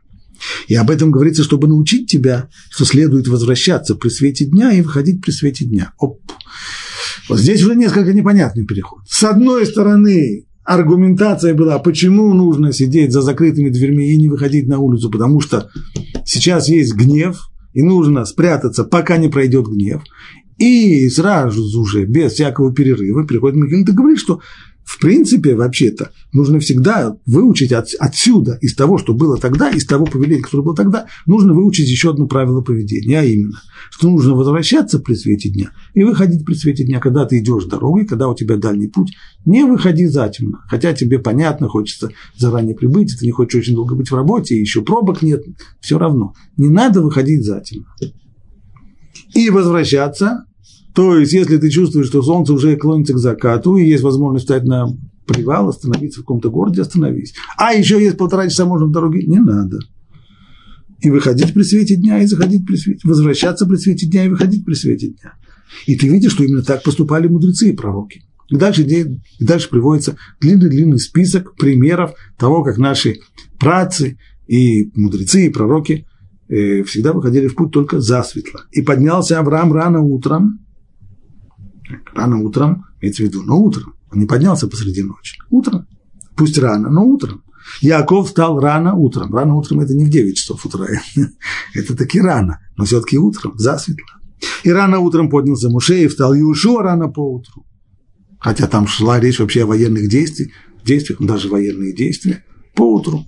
[0.68, 5.22] И об этом говорится, чтобы научить тебя, что следует возвращаться при свете дня и выходить
[5.22, 5.92] при свете дня.
[5.98, 6.20] Оп.
[7.28, 9.00] Вот здесь уже несколько непонятный переход.
[9.08, 14.78] С одной стороны, аргументация была, почему нужно сидеть за закрытыми дверьми и не выходить на
[14.78, 15.70] улицу, потому что
[16.24, 20.02] сейчас есть гнев, и нужно спрятаться, пока не пройдет гнев.
[20.58, 24.40] И сразу же, без всякого перерыва, приходит Михаил и говорит, что
[24.84, 30.04] в принципе, вообще-то, нужно всегда выучить от, отсюда, из того, что было тогда, из того
[30.04, 34.98] поведения, которое было тогда, нужно выучить еще одно правило поведения, а именно, что нужно возвращаться
[34.98, 38.56] при свете дня и выходить при свете дня, когда ты идешь дорогой, когда у тебя
[38.56, 39.16] дальний путь,
[39.46, 44.10] не выходи затемно, хотя тебе понятно, хочется заранее прибыть, ты не хочешь очень долго быть
[44.10, 45.42] в работе, еще пробок нет,
[45.80, 47.86] все равно, не надо выходить затемно.
[49.34, 50.44] И возвращаться
[50.94, 54.64] то есть, если ты чувствуешь, что солнце уже клонится к закату, и есть возможность встать
[54.64, 57.34] на привал, остановиться в каком-то городе, остановись.
[57.56, 59.78] А еще есть полтора часа можно в дороге, не надо.
[61.00, 64.64] И выходить при свете дня, и заходить при свете, возвращаться при свете дня, и выходить
[64.64, 65.34] при свете дня.
[65.86, 68.22] И ты видишь, что именно так поступали мудрецы и пророки.
[68.48, 73.20] И дальше, и дальше приводится длинный-длинный список примеров того, как наши
[73.58, 76.06] працы и мудрецы и пророки
[76.48, 78.60] э, всегда выходили в путь только засветло.
[78.70, 80.63] И поднялся Авраам рано утром,
[82.14, 83.94] Рано утром, имеется в виду, но утром.
[84.12, 85.36] Он не поднялся посреди ночи.
[85.50, 85.86] Утром.
[86.36, 87.42] Пусть рано, но утром.
[87.80, 89.34] Яков встал рано утром.
[89.34, 90.86] Рано утром это не в 9 часов утра.
[91.74, 94.20] это таки рано, но все-таки утром, засветло.
[94.62, 97.64] И рано утром поднялся Муше и встал Иушуа рано по утру.
[98.38, 100.50] Хотя там шла речь вообще о военных действиях,
[100.84, 102.44] действиях, даже военные действия,
[102.74, 103.24] по утру.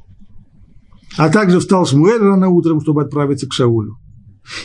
[1.16, 3.96] А также встал Шмуэль рано утром, чтобы отправиться к Шаулю.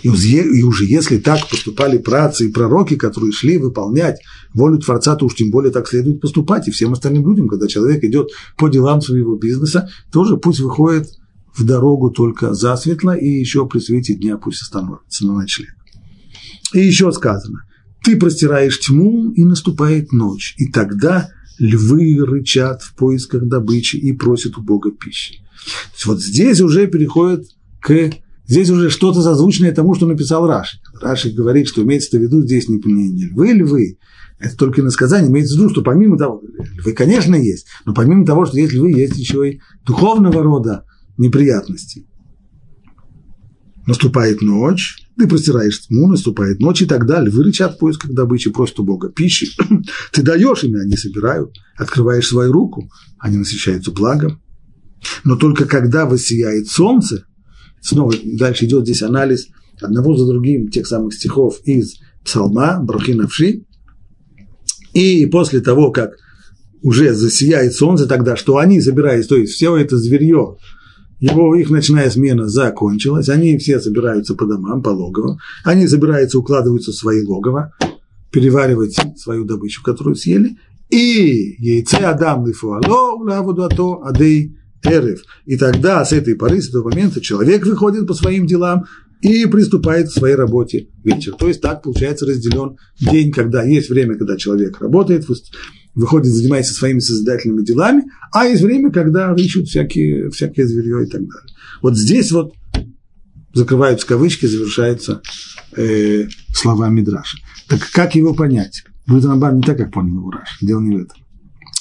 [0.03, 4.19] И уже если так поступали працы и пророки, которые шли выполнять
[4.53, 8.03] волю Творца, то уж тем более так следует поступать и всем остальным людям, когда человек
[8.03, 11.07] идет по делам своего бизнеса, тоже пусть выходит
[11.55, 15.75] в дорогу только засветло и еще при свете дня пусть остановится на ночлег.
[16.73, 17.63] И еще сказано,
[18.03, 24.57] ты простираешь тьму, и наступает ночь, и тогда львы рычат в поисках добычи и просят
[24.57, 25.43] у Бога пищи.
[26.05, 27.45] Вот здесь уже переходит
[27.79, 28.11] к
[28.51, 30.79] Здесь уже что-то созвучное тому, что написал Раши.
[31.01, 33.97] Раши говорит, что имеется в виду здесь не, не, львы, львы.
[34.39, 35.31] Это только иносказание.
[35.31, 36.43] Имеется в виду, что помимо того,
[36.77, 40.83] львы, конечно, есть, но помимо того, что есть львы, есть еще и духовного рода
[41.17, 42.05] неприятности.
[43.87, 48.81] Наступает ночь, ты простираешь тьму, наступает ночь, и тогда львы рычат в поисках добычи, просят
[48.81, 49.47] у Бога пищи.
[50.11, 51.55] ты даешь им, они собирают.
[51.77, 54.41] Открываешь свою руку, они насыщаются благом.
[55.23, 57.23] Но только когда воссияет солнце,
[57.81, 59.47] снова дальше идет здесь анализ
[59.81, 63.63] одного за другим тех самых стихов из Псалма, Брахи Навши,
[64.93, 66.11] И после того, как
[66.83, 70.57] уже засияет солнце тогда, что они собираются, то есть все это зверье,
[71.19, 76.91] его, их ночная смена закончилась, они все собираются по домам, по логовам, они собираются, укладываются
[76.91, 77.73] в свои логово,
[78.31, 80.57] переваривать свою добычу, которую съели,
[80.89, 85.21] и яйце Адам лифуало улавудато адей эрев.
[85.45, 88.85] И тогда с этой поры, с этого момента человек выходит по своим делам
[89.21, 91.33] и приступает к своей работе вечер.
[91.33, 95.27] То есть так получается разделен день, когда есть время, когда человек работает,
[95.93, 101.21] выходит, занимается своими созидательными делами, а есть время, когда ищут всякие, всякие зверье и так
[101.21, 101.55] далее.
[101.81, 102.53] Вот здесь вот
[103.53, 105.21] закрываются кавычки, завершаются
[105.75, 107.37] э, слова Мидраша.
[107.67, 108.83] Так как его понять?
[109.07, 110.57] Рамбан не так, как понял его Раш.
[110.61, 111.17] Дело не в этом.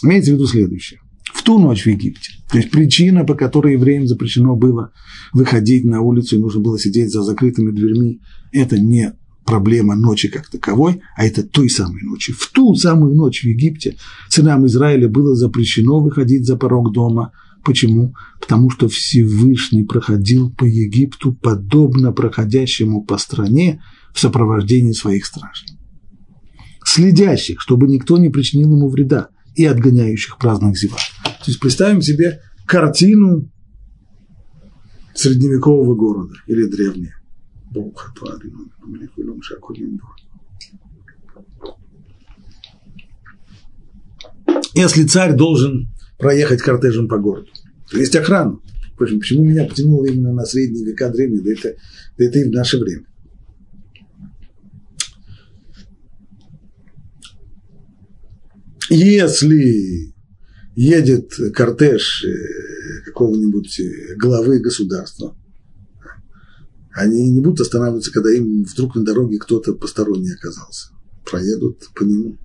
[0.03, 1.01] Имеется в виду следующее.
[1.41, 4.93] В ту ночь в Египте, то есть причина, по которой евреям запрещено было
[5.33, 8.21] выходить на улицу и нужно было сидеть за закрытыми дверьми,
[8.53, 9.15] это не
[9.47, 12.35] проблема ночи как таковой, а это той самой ночи.
[12.35, 13.97] В ту самую ночь в Египте
[14.29, 17.33] сынам Израиля было запрещено выходить за порог дома.
[17.65, 18.15] Почему?
[18.39, 25.69] Потому что Всевышний проходил по Египту подобно проходящему по стране в сопровождении своих стражей
[26.85, 31.01] следящих, чтобы никто не причинил ему вреда, и отгоняющих праздных зевак.
[31.41, 33.51] То есть представим себе картину
[35.15, 37.15] средневекового города или древнего.
[44.75, 47.49] Если царь должен проехать кортежем по городу,
[47.91, 48.59] то есть охрана.
[48.99, 51.77] Почему меня потянуло именно на средние века древние, да это,
[52.19, 53.07] да это и в наше время.
[58.91, 60.13] Если
[60.75, 65.37] едет кортеж э, какого-нибудь э, главы государства,
[66.93, 70.89] они не будут останавливаться, когда им вдруг на дороге кто-то посторонний оказался.
[71.25, 72.39] Проедут по нему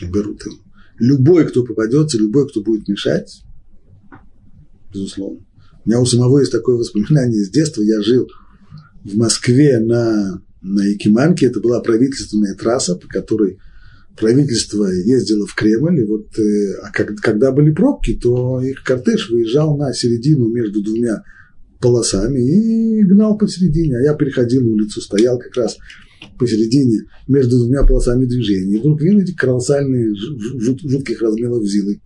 [0.00, 0.56] берут его.
[0.98, 3.42] Любой, кто попадется, любой, кто будет мешать,
[4.92, 5.44] безусловно.
[5.84, 7.82] У меня у самого есть такое воспоминание с детства.
[7.82, 8.28] Я жил
[9.04, 11.46] в Москве на, на Якиманке.
[11.46, 13.58] Это была правительственная трасса, по которой
[14.16, 19.76] правительство ездило в Кремль, и вот э, а когда были пробки, то их кортеж выезжал
[19.76, 21.22] на середину между двумя
[21.80, 25.76] полосами и гнал посередине, а я переходил улицу, стоял как раз
[26.38, 28.76] посередине между двумя полосами движения.
[28.76, 32.00] И вдруг видите колоссальные жут, жутких размеров зилы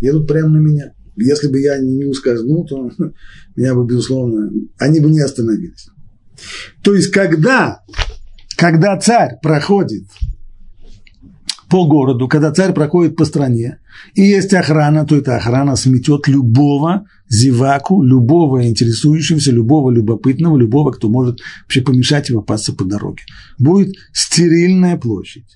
[0.00, 0.92] едут прямо на меня.
[1.16, 2.90] Если бы я не ускользнул, то
[3.56, 5.88] меня бы, безусловно, они бы не остановились.
[6.82, 7.80] То есть, когда,
[8.58, 10.04] когда царь проходит
[11.68, 13.78] по городу, когда царь проходит по стране,
[14.14, 21.08] и есть охрана, то эта охрана сметет любого зеваку, любого интересующегося, любого любопытного, любого, кто
[21.08, 23.22] может вообще помешать его попасться по дороге.
[23.58, 25.46] Будет стерильная площадь.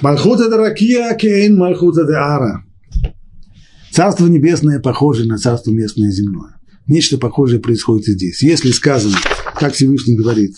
[0.00, 2.64] Малхута Даракия Кейн Малхута Ара.
[3.90, 6.56] Царство небесное похоже на царство местное земное.
[6.86, 8.42] Нечто похожее происходит и здесь.
[8.42, 9.16] Если сказано,
[9.58, 10.56] как Всевышний говорит,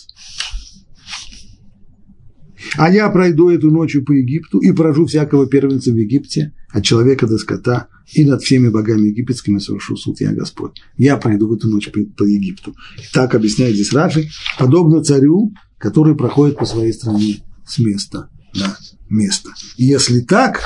[2.77, 7.27] а я пройду эту ночью по Египту и поражу всякого первенца в Египте, от человека
[7.27, 10.81] до скота, и над всеми богами египетскими совершу суд я Господь.
[10.97, 12.75] Я пройду эту ночь по, по Египту.
[12.99, 18.77] И так объясняет здесь Раши, подобно царю, который проходит по своей стране с места на
[19.09, 19.51] место.
[19.77, 20.63] И если так,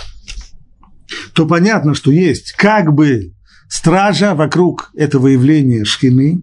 [1.32, 3.32] то понятно, что есть как бы
[3.68, 6.42] стража вокруг этого явления шхины,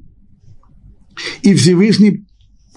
[1.41, 2.26] и Всевышний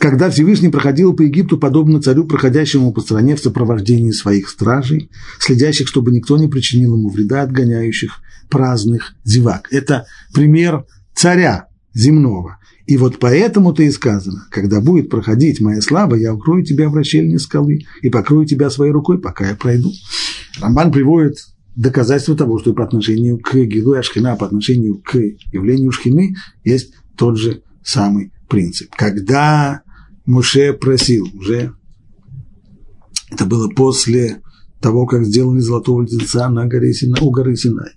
[0.00, 5.86] когда Всевышний проходил по Египту, подобно царю, проходящему по стране в сопровождении своих стражей, следящих,
[5.88, 9.68] чтобы никто не причинил ему вреда, отгоняющих праздных зевак.
[9.70, 12.56] Это пример царя земного.
[12.86, 17.38] И вот поэтому-то и сказано, когда будет проходить моя слава, я укрою тебя в расщельне
[17.38, 19.92] скалы и покрою тебя своей рукой, пока я пройду.
[20.62, 21.36] Рамбан приводит
[21.76, 25.14] доказательство того, что по отношению к Гилу Ашхина, по отношению к
[25.52, 28.88] явлению Шхины есть тот же самый принцип.
[28.96, 29.82] Когда
[30.30, 31.74] Муше просил уже,
[33.30, 34.40] это было после
[34.80, 37.90] того, как сделали золотого тельца на горе Сина, у горы Синай.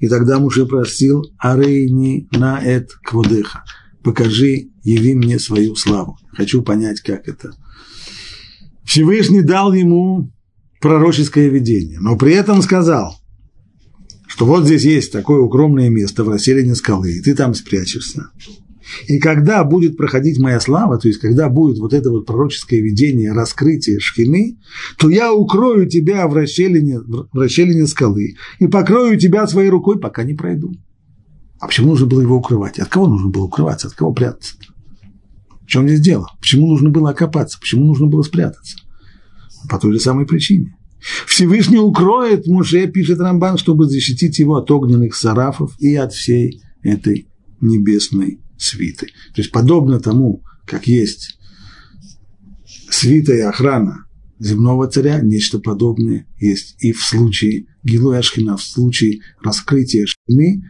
[0.00, 3.62] И тогда Муше просил Арейни на эт кводеха.
[4.02, 6.18] Покажи, яви мне свою славу.
[6.32, 7.52] Хочу понять, как это.
[8.84, 10.32] Всевышний дал ему
[10.80, 13.20] пророческое видение, но при этом сказал,
[14.26, 18.30] что вот здесь есть такое укромное место в расселении скалы, и ты там спрячешься.
[19.06, 23.32] И когда будет проходить моя слава, то есть когда будет вот это вот пророческое видение,
[23.32, 24.58] раскрытие шхины,
[24.98, 30.24] то я укрою тебя в расщелине, в расщелине скалы и покрою тебя своей рукой, пока
[30.24, 30.74] не пройду.
[31.60, 32.78] А почему нужно было его укрывать?
[32.78, 33.88] От кого нужно было укрываться?
[33.88, 34.54] От кого прятаться?
[35.62, 36.28] В чем здесь дело?
[36.40, 37.58] Почему нужно было окопаться?
[37.60, 38.78] Почему нужно было спрятаться?
[39.68, 40.76] По той же самой причине.
[41.26, 47.28] Всевышний укроет Муше, пишет Рамбан, чтобы защитить его от огненных сарафов и от всей этой
[47.60, 49.06] небесной свиты.
[49.34, 51.38] То есть подобно тому, как есть
[52.90, 54.06] свита и охрана
[54.38, 60.62] земного царя, нечто подобное есть и в случае Гилуя Ашхина, в случае раскрытия Шхины,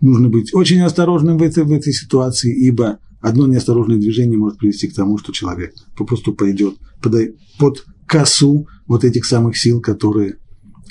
[0.00, 4.88] нужно быть очень осторожным в этой, в этой ситуации, ибо одно неосторожное движение может привести
[4.88, 7.14] к тому, что человек попросту пойдет под,
[7.58, 10.36] под косу вот этих самых сил, которые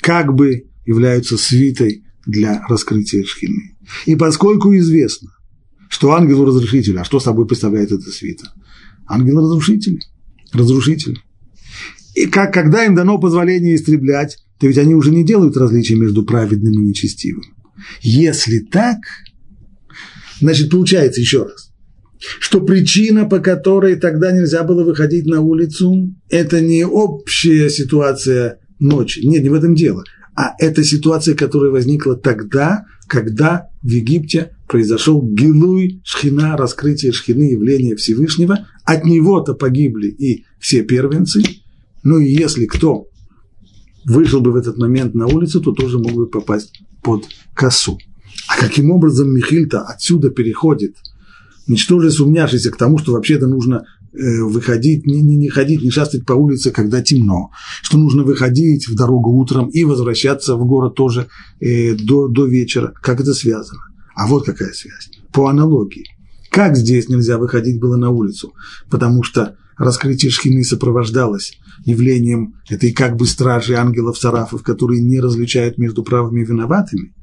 [0.00, 3.76] как бы являются свитой для раскрытия шхины.
[4.06, 5.30] И поскольку известно,
[5.92, 8.50] что ангелу-разрушителю, а что собой представляет эта свита?
[9.06, 10.00] Ангел-разрушитель,
[10.50, 11.20] разрушитель.
[12.14, 16.24] И как, когда им дано позволение истреблять, то ведь они уже не делают различия между
[16.24, 17.44] праведным и нечестивым.
[18.00, 19.00] Если так,
[20.40, 21.72] значит, получается еще раз,
[22.40, 29.20] что причина, по которой тогда нельзя было выходить на улицу, это не общая ситуация ночи.
[29.26, 30.04] Нет, не в этом дело.
[30.34, 37.94] А это ситуация, которая возникла тогда, когда в Египте произошел гилуй шхина, раскрытие шхины, явления
[37.94, 38.66] Всевышнего.
[38.84, 41.42] От него-то погибли и все первенцы.
[42.02, 43.06] Ну и если кто
[44.04, 47.98] вышел бы в этот момент на улицу, то тоже мог бы попасть под косу.
[48.48, 50.96] А каким образом Михильта отсюда переходит–
[51.66, 56.24] ничтоже сумняшися к тому, что вообще-то нужно э, выходить, не, не, не ходить, не шастать
[56.24, 57.50] по улице, когда темно,
[57.82, 61.26] что нужно выходить в дорогу утром и возвращаться в город тоже
[61.60, 62.92] э, до, до вечера.
[63.02, 63.80] Как это связано?
[64.14, 65.10] А вот какая связь.
[65.32, 66.04] По аналогии.
[66.50, 68.52] Как здесь нельзя выходить было на улицу?
[68.90, 76.02] Потому что раскрытие шхины сопровождалось явлением этой как бы стражи ангелов-сарафов, которые не различают между
[76.02, 77.14] правыми и виноватыми.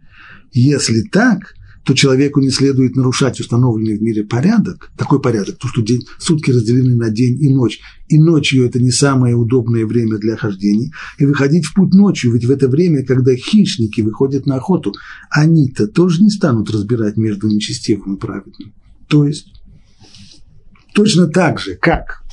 [0.51, 5.81] Если так, то человеку не следует нарушать установленный в мире порядок, такой порядок, то, что
[5.81, 10.35] день, сутки разделены на день и ночь, и ночью это не самое удобное время для
[10.35, 14.93] хождений, и выходить в путь ночью, ведь в это время, когда хищники выходят на охоту,
[15.29, 18.73] они-то тоже не станут разбирать между нечестивым и праведным.
[19.07, 19.47] То есть,
[20.93, 22.23] точно так же, как,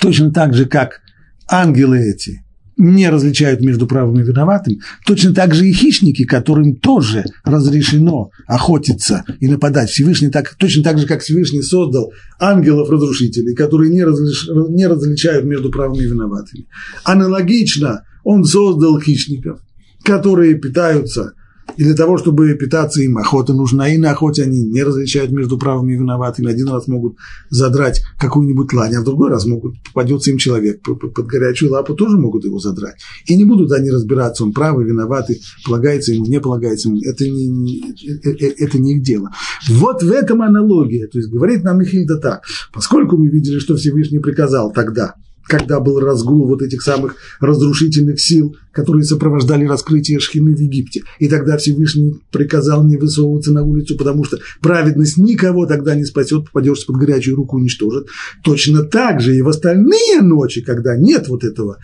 [0.00, 1.00] точно так же, как
[1.48, 2.44] ангелы эти–
[2.78, 9.24] не различают между правым и виноватым, точно так же и хищники, которым тоже разрешено охотиться
[9.40, 9.90] и нападать.
[9.90, 15.70] Всевышний так, точно так же, как Всевышний создал ангелов-разрушителей, которые не, различ, не различают между
[15.70, 16.66] правыми и виноватыми.
[17.04, 19.60] Аналогично он создал хищников,
[20.04, 21.32] которые питаются
[21.78, 25.56] и для того, чтобы питаться им, охота нужна, и на охоте они не различают между
[25.56, 26.50] правыми и виноватыми.
[26.50, 27.16] Один раз могут
[27.50, 32.18] задрать какую-нибудь лань, а в другой раз могут, попадется им человек под горячую лапу, тоже
[32.18, 32.96] могут его задрать.
[33.26, 37.00] И не будут они разбираться, он правый, виноватый, полагается ему, не полагается ему.
[37.00, 39.30] Это не, э, э, это не их дело.
[39.68, 41.06] Вот в этом аналогия.
[41.06, 45.14] То есть говорит нам Михильда так, поскольку мы видели, что Всевышний приказал тогда–
[45.48, 51.02] когда был разгул вот этих самых разрушительных сил, которые сопровождали раскрытие Шхины в Египте.
[51.18, 56.44] И тогда Всевышний приказал не высовываться на улицу, потому что праведность никого тогда не спасет,
[56.44, 58.06] попадешь под горячую руку уничтожит.
[58.44, 61.78] Точно так же и в остальные ночи, когда нет вот этого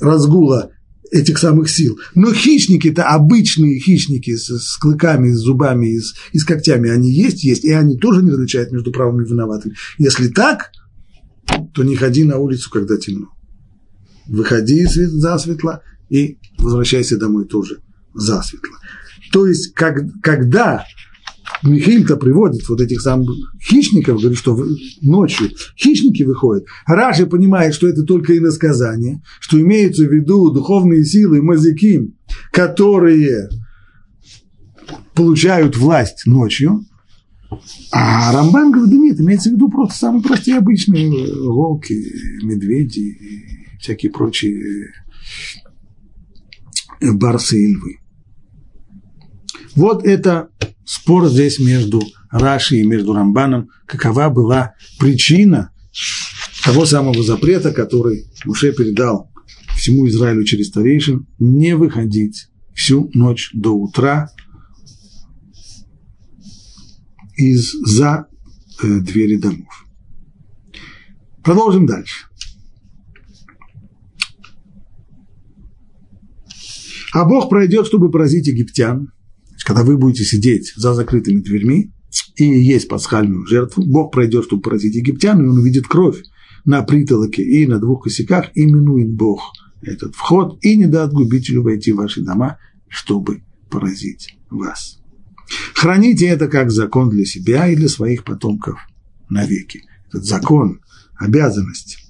[0.00, 0.72] разгула
[1.10, 1.98] этих самых сил.
[2.14, 7.10] Но хищники-то обычные хищники с, с клыками, с зубами и с, и с когтями, они
[7.12, 9.74] есть, есть, и они тоже не различают между правыми и виноватыми.
[9.98, 10.72] Если так,
[11.74, 13.28] то не ходи на улицу, когда темно.
[14.26, 17.80] Выходи засветло и возвращайся домой тоже
[18.14, 18.76] засветло.
[19.32, 20.84] То есть, как, когда
[21.62, 23.30] Михаил-то приводит вот этих самых
[23.60, 24.56] хищников, говорит, что
[25.02, 26.64] ночью хищники выходят.
[26.86, 32.12] Раши понимает, что это только иносказание, что имеются в виду духовные силы мазики,
[32.52, 33.48] которые
[35.14, 36.84] получают власть ночью,
[37.92, 41.94] а Рамбан говорит, да нет, имеется в виду просто самые простые обычные волки,
[42.42, 44.92] медведи и всякие прочие
[47.00, 47.98] барсы и львы.
[49.74, 50.48] Вот это
[50.84, 55.72] спор здесь между Раши и между Рамбаном, какова была причина
[56.64, 59.30] того самого запрета, который Муше передал
[59.76, 64.30] всему Израилю через старейшин, не выходить всю ночь до утра
[67.38, 68.26] из за
[68.82, 69.86] э, двери домов.
[71.42, 72.26] Продолжим дальше.
[77.14, 79.12] А Бог пройдет, чтобы поразить египтян,
[79.64, 81.92] когда вы будете сидеть за закрытыми дверьми
[82.36, 86.22] и есть пасхальную жертву, Бог пройдет, чтобы поразить египтян, и он увидит кровь
[86.64, 91.92] на притолоке и на двух косяках, именует Бог этот вход и не даст губителю войти
[91.92, 92.58] в ваши дома,
[92.88, 94.98] чтобы поразить вас.
[95.74, 98.78] Храните это как закон для себя и для своих потомков
[99.28, 99.82] навеки.
[100.08, 100.80] Этот закон,
[101.16, 102.08] обязанность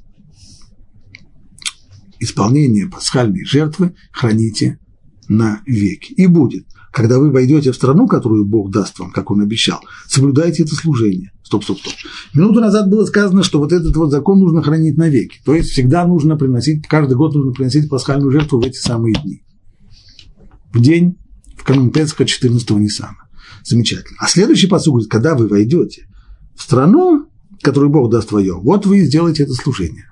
[2.21, 4.79] исполнение пасхальной жертвы храните
[5.29, 6.13] на веки.
[6.15, 10.63] И будет, когда вы войдете в страну, которую Бог даст вам, как Он обещал, соблюдайте
[10.63, 11.33] это служение.
[11.43, 11.93] Стоп, стоп, стоп.
[12.35, 15.41] Минуту назад было сказано, что вот этот вот закон нужно хранить навеки.
[15.45, 19.43] То есть всегда нужно приносить, каждый год нужно приносить пасхальную жертву в эти самые дни.
[20.73, 21.17] В день,
[21.57, 23.28] в канун Песха 14-го Ниссана.
[23.65, 24.17] Замечательно.
[24.21, 26.07] А следующий посуд говорит, когда вы войдете
[26.57, 27.29] в страну,
[27.63, 30.07] которую Бог даст твое, вот вы и сделаете это служение.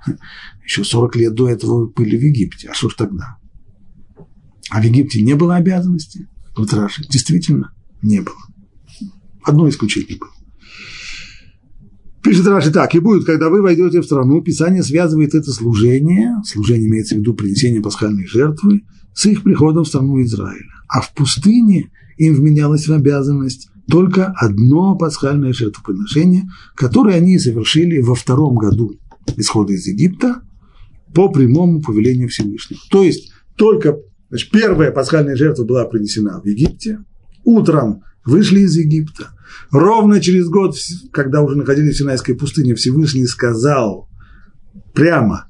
[0.64, 2.68] Еще 40 лет до этого вы были в Египте.
[2.68, 3.36] А что ж тогда?
[4.70, 6.28] А в Египте не было обязанности?
[6.56, 7.72] Раши, действительно,
[8.02, 8.36] не было.
[9.44, 10.30] Одно исключение было.
[12.22, 16.88] Пишет Раши так, и будет, когда вы войдете в страну, Писание связывает это служение, служение
[16.88, 18.82] имеется в виду принесение пасхальной жертвы,
[19.14, 20.66] с их приходом в страну Израиля.
[20.88, 23.68] А в пустыне им вменялась в обязанность.
[23.88, 26.44] Только одно пасхальное жертвоприношение,
[26.74, 28.92] которое они совершили во втором году
[29.36, 30.42] исхода из Египта
[31.14, 32.80] по прямому повелению Всевышнего.
[32.90, 33.96] То есть только
[34.28, 37.04] значит, первая пасхальная жертва была принесена в Египте,
[37.44, 39.30] утром вышли из Египта,
[39.70, 40.76] ровно через год,
[41.12, 44.08] когда уже находились в Синайской пустыне, Всевышний сказал
[44.94, 45.48] прямо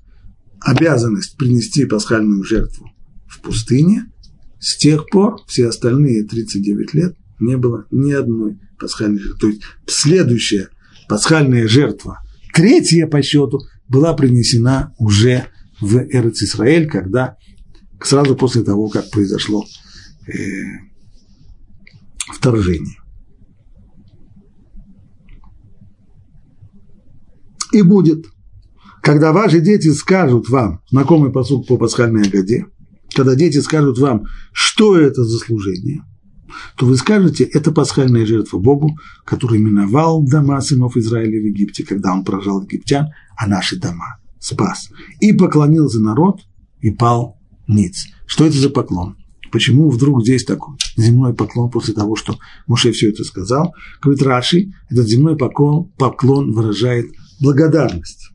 [0.61, 2.91] обязанность принести пасхальную жертву
[3.27, 4.13] в пустыне,
[4.67, 9.39] с тех пор все остальные 39 лет не было ни одной пасхальной жертвы.
[9.39, 10.71] То есть следующая
[11.09, 12.19] пасхальная жертва,
[12.53, 15.47] третья по счету, была принесена уже
[15.81, 16.43] в Эрец
[16.91, 17.37] когда
[18.03, 19.65] сразу после того, как произошло
[20.27, 20.33] э,
[22.35, 22.99] вторжение.
[27.73, 28.27] И будет,
[29.01, 32.67] когда ваши дети скажут вам, знакомый посуд по пасхальной Агаде,
[33.15, 36.03] когда дети скажут вам, что это за служение,
[36.77, 42.13] то вы скажете, это пасхальная жертва Богу, который миновал дома сынов Израиля в Египте, когда
[42.13, 44.91] он поражал египтян, а наши дома спас.
[45.21, 46.41] И поклонился народ,
[46.81, 48.07] и пал ниц.
[48.27, 49.17] Что это за поклон?
[49.51, 52.37] Почему вдруг здесь такой земной поклон после того, что
[52.67, 53.75] Муше все это сказал?
[54.03, 57.07] Говорит Раши, этот земной поклон, поклон выражает
[57.41, 58.31] благодарность.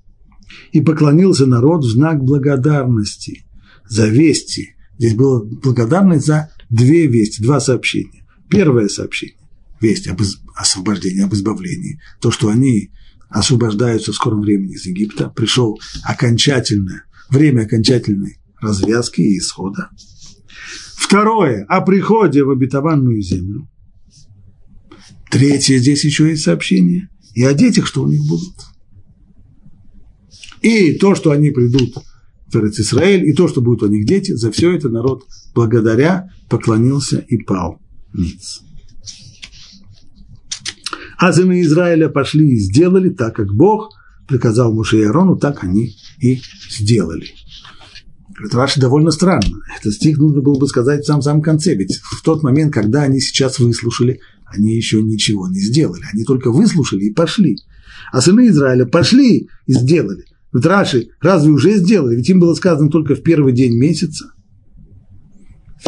[0.71, 3.45] И поклонился народ в знак благодарности
[3.91, 4.75] за вести.
[4.97, 8.25] Здесь была благодарность за две вести, два сообщения.
[8.49, 9.35] Первое сообщение–
[9.81, 10.21] весть об
[10.55, 11.99] освобождении, об избавлении.
[12.21, 12.91] То, что они
[13.29, 19.89] освобождаются в скором времени из Египта, пришел окончательное, время окончательной развязки и исхода.
[20.95, 23.69] Второе– о приходе в обетованную землю.
[25.29, 27.09] Третье– здесь еще есть сообщение.
[27.33, 28.55] И о детях, что у них будут.
[30.61, 31.97] И то, что они придут
[32.53, 37.19] в Израиль, и то, что будут у них дети, за все это народ благодаря поклонился
[37.19, 37.79] и пал
[38.13, 38.61] ниц.
[41.17, 43.91] А сыны Израиля пошли и сделали так, как Бог
[44.27, 47.27] приказал Муше и Аарону, так они и сделали.
[48.43, 49.59] Это Раши довольно странно.
[49.79, 53.19] Этот стих нужно было бы сказать в самом-самом конце, ведь в тот момент, когда они
[53.19, 56.03] сейчас выслушали, они еще ничего не сделали.
[56.11, 57.57] Они только выслушали и пошли.
[58.11, 60.25] А сыны Израиля пошли и сделали.
[60.53, 62.15] Вот Раши разве уже сделали?
[62.15, 64.33] Ведь им было сказано только в первый день месяца.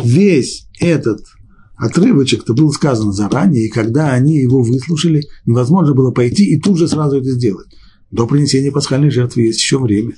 [0.03, 1.19] Весь этот
[1.75, 6.87] отрывочек-то был сказан заранее, и когда они его выслушали, невозможно было пойти и тут же
[6.87, 7.67] сразу это сделать.
[8.09, 10.13] До принесения пасхальной жертвы есть еще время.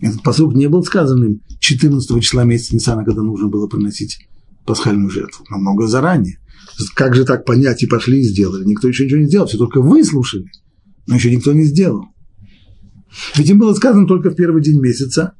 [0.00, 4.26] Этот посуд не был сказанным 14 числа месяца Ниссана, когда нужно было приносить
[4.64, 6.38] пасхальную жертву, намного заранее.
[6.94, 8.64] Как же так понять, и пошли и сделали?
[8.64, 10.46] Никто еще ничего не сделал, все только выслушали,
[11.06, 12.06] но еще никто не сделал.
[13.36, 15.34] Ведь им было сказано только в первый день месяца,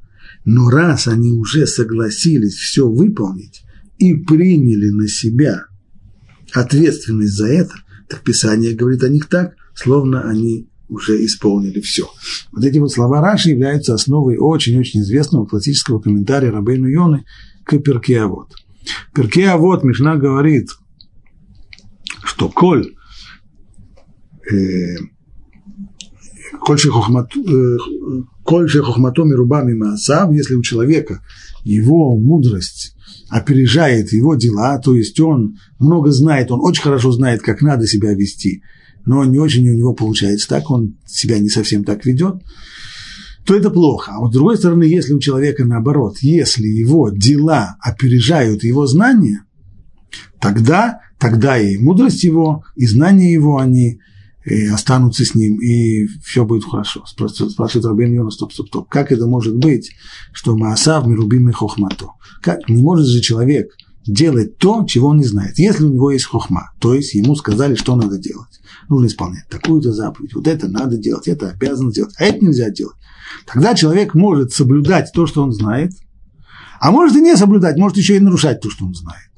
[0.45, 3.63] но раз они уже согласились все выполнить
[3.97, 5.65] и приняли на себя
[6.53, 7.73] ответственность за это,
[8.09, 12.09] так Писание говорит о них так, словно они уже исполнили все.
[12.51, 17.25] Вот эти вот слова Раши являются основой очень-очень известного классического комментария Рабейну Йоны
[17.63, 18.53] к Перкеавод.
[19.13, 20.69] Перкеавод Мишна говорит,
[22.23, 22.93] что коль
[24.51, 24.97] э,
[26.61, 26.77] коль
[28.69, 31.21] шехохмато мирубами маасав, если у человека
[31.63, 32.95] его мудрость
[33.29, 38.13] опережает его дела, то есть он много знает, он очень хорошо знает, как надо себя
[38.13, 38.61] вести,
[39.05, 42.41] но не очень у него получается так, он себя не совсем так ведет,
[43.45, 44.11] то это плохо.
[44.13, 49.45] А вот с другой стороны, если у человека наоборот, если его дела опережают его знания,
[50.39, 53.99] тогда, тогда и мудрость его, и знания его, они
[54.45, 57.03] и останутся с ним, и все будет хорошо.
[57.05, 58.89] Спрашивает Рабин Йона, стоп, стоп, стоп.
[58.89, 59.91] Как это может быть,
[60.33, 62.07] что Маасав Мирубим и Хохмато?
[62.41, 62.67] Как?
[62.67, 63.71] Не может же человек
[64.05, 65.59] делать то, чего он не знает.
[65.59, 68.59] Если у него есть хохма, то есть ему сказали, что надо делать.
[68.89, 72.95] Нужно исполнять такую-то заповедь, вот это надо делать, это обязан сделать, а это нельзя делать.
[73.45, 75.93] Тогда человек может соблюдать то, что он знает,
[76.79, 79.29] а может и не соблюдать, может еще и нарушать то, что он знает.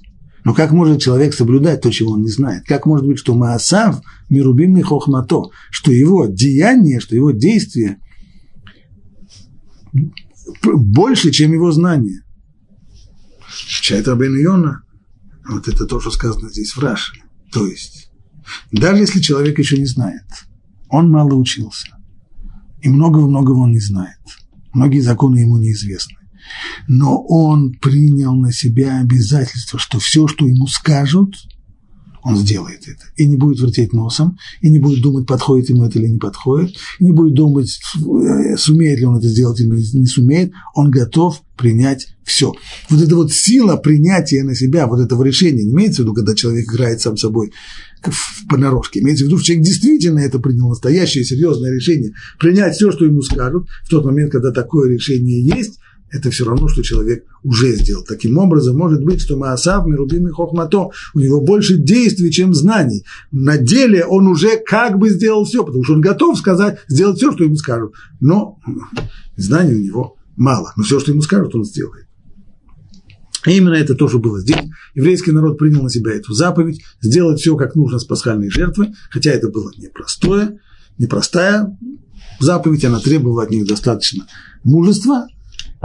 [0.43, 2.65] Но как может человек соблюдать то, чего он не знает?
[2.65, 7.99] Как может быть, что Маасав мирубимный хохмато, что его деяние, что его действие
[10.63, 12.21] больше, чем его знание?
[13.55, 14.83] Чайт Рабен Йона,
[15.47, 17.21] вот это то, что сказано здесь в Раше.
[17.51, 18.11] То есть,
[18.71, 20.23] даже если человек еще не знает,
[20.89, 21.87] он мало учился,
[22.81, 24.19] и многого-многого он не знает,
[24.73, 26.17] многие законы ему неизвестны,
[26.87, 31.35] но он принял на себя обязательство, что все, что ему скажут,
[32.23, 33.03] он сделает это.
[33.17, 36.75] И не будет вертеть носом, и не будет думать, подходит ему это или не подходит,
[36.99, 40.53] и не будет думать, э, сумеет ли он это сделать или не сумеет.
[40.73, 42.53] Он готов принять все.
[42.89, 46.33] Вот эта вот сила принятия на себя, вот этого решения, не имеется в виду, когда
[46.33, 47.51] человек играет сам собой
[48.01, 52.91] в понарошке, имеется в виду, что человек действительно это принял, настоящее серьезное решение, принять все,
[52.91, 55.79] что ему скажут, в тот момент, когда такое решение есть,
[56.13, 58.05] это все равно, что человек уже сделал.
[58.05, 63.03] Таким образом, может быть, что Маасав, Мирубим и Хохмато, у него больше действий, чем знаний.
[63.31, 67.31] На деле он уже как бы сделал все, потому что он готов сказать, сделать все,
[67.31, 67.93] что ему скажут.
[68.19, 68.59] Но
[69.35, 70.71] знаний у него мало.
[70.77, 72.05] Но все, что ему скажут, он сделает.
[73.47, 74.63] И именно это тоже было здесь.
[74.93, 79.31] Еврейский народ принял на себя эту заповедь, сделать все, как нужно с пасхальной жертвой, хотя
[79.31, 80.59] это было непростое,
[80.99, 81.75] непростая
[82.39, 84.25] заповедь, она требовала от них достаточно
[84.63, 85.27] мужества,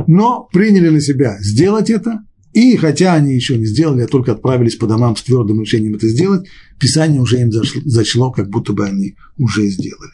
[0.07, 2.21] но приняли на себя сделать это,
[2.53, 6.09] и хотя они еще не сделали, а только отправились по домам с твердым решением это
[6.09, 10.13] сделать, Писание уже им зачло, как будто бы они уже сделали.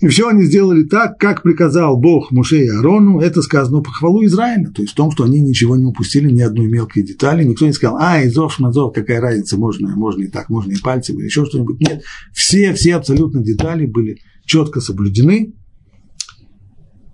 [0.00, 3.20] И все они сделали так, как приказал Бог Муше и Арону.
[3.20, 4.70] Это сказано по хвалу Израиля.
[4.70, 7.44] То есть в том, что они ничего не упустили, ни одной мелкой детали.
[7.44, 11.18] Никто не сказал, а, Изов, Шмазов, какая разница, можно, можно и так, можно и пальцем,
[11.18, 11.80] или еще что-нибудь.
[11.80, 12.02] Нет,
[12.34, 15.54] все, все абсолютно детали были четко соблюдены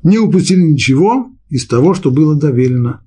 [0.02, 3.02] не упустили ничего из того, что было доверено,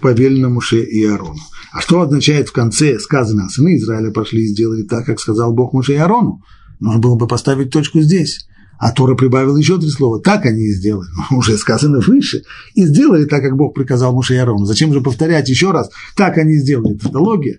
[0.00, 1.40] повелено Муше и Аарону.
[1.72, 5.72] А что означает в конце сказано, сыны Израиля пошли и сделали так, как сказал Бог
[5.72, 6.42] Муше и Аарону?
[6.80, 8.46] Нужно было бы поставить точку здесь.
[8.78, 10.20] А Тора прибавил еще три слова.
[10.22, 11.10] Так они и сделали.
[11.30, 12.44] Уже сказано выше.
[12.74, 14.64] И сделали так, как Бог приказал Муше и Аарону.
[14.64, 15.90] Зачем же повторять еще раз?
[16.16, 16.96] Так они и сделали.
[16.96, 17.58] Тавтология.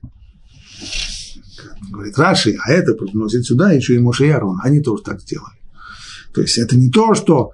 [1.92, 4.60] Говорит Раши, а это приносит сюда еще и Муше и Аарон.
[4.64, 5.58] Они тоже так сделали.
[6.34, 7.52] То есть это не то, что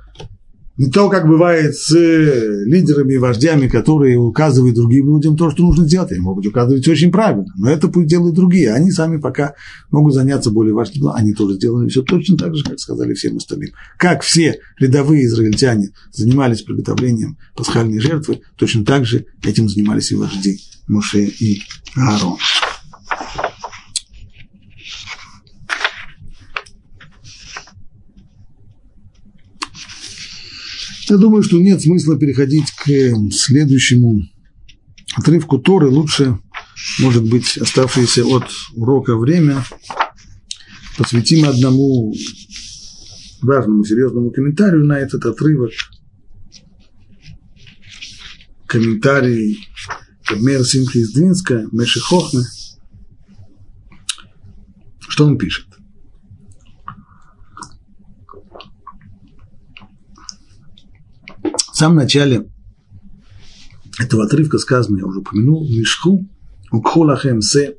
[0.77, 5.63] не то, как бывает с э, лидерами и вождями, которые указывают другим людям то, что
[5.63, 6.11] нужно делать.
[6.11, 8.71] Они могут указывать очень правильно, но это пусть делают другие.
[8.73, 9.55] Они сами пока
[9.89, 11.15] могут заняться более важным делом.
[11.15, 13.71] Они тоже сделали все точно так же, как сказали всем остальным.
[13.97, 20.59] Как все рядовые израильтяне занимались приготовлением пасхальной жертвы, точно так же этим занимались и вожди
[20.87, 21.61] Моше и
[21.95, 22.37] Аарон.
[31.09, 34.23] Я думаю, что нет смысла переходить к эм, следующему
[35.15, 35.87] отрывку Торы.
[35.89, 36.37] Лучше,
[36.99, 38.43] может быть, оставшееся от
[38.73, 39.63] урока время
[40.97, 42.13] посвятим одному
[43.41, 45.71] важному, серьезному комментарию на этот отрывок.
[48.65, 49.65] Комментарий
[50.35, 52.41] Мэр Симхи из Двинска, Меши Хохме.
[54.99, 55.67] Что он пишет?
[61.77, 62.49] В самом начале
[63.99, 66.27] этого отрывка сказано, я уже упомянул, Мишху,
[66.71, 67.77] Укхулахем се,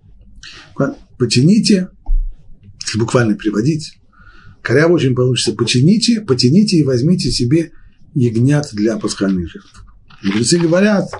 [1.19, 1.89] потяните,
[2.85, 3.99] если буквально переводить,
[4.63, 7.73] коряво очень получится, потяните, потяните и возьмите себе
[8.15, 9.83] ягнят для пасхальной жертвы.
[10.23, 11.11] Мудрецы говорят,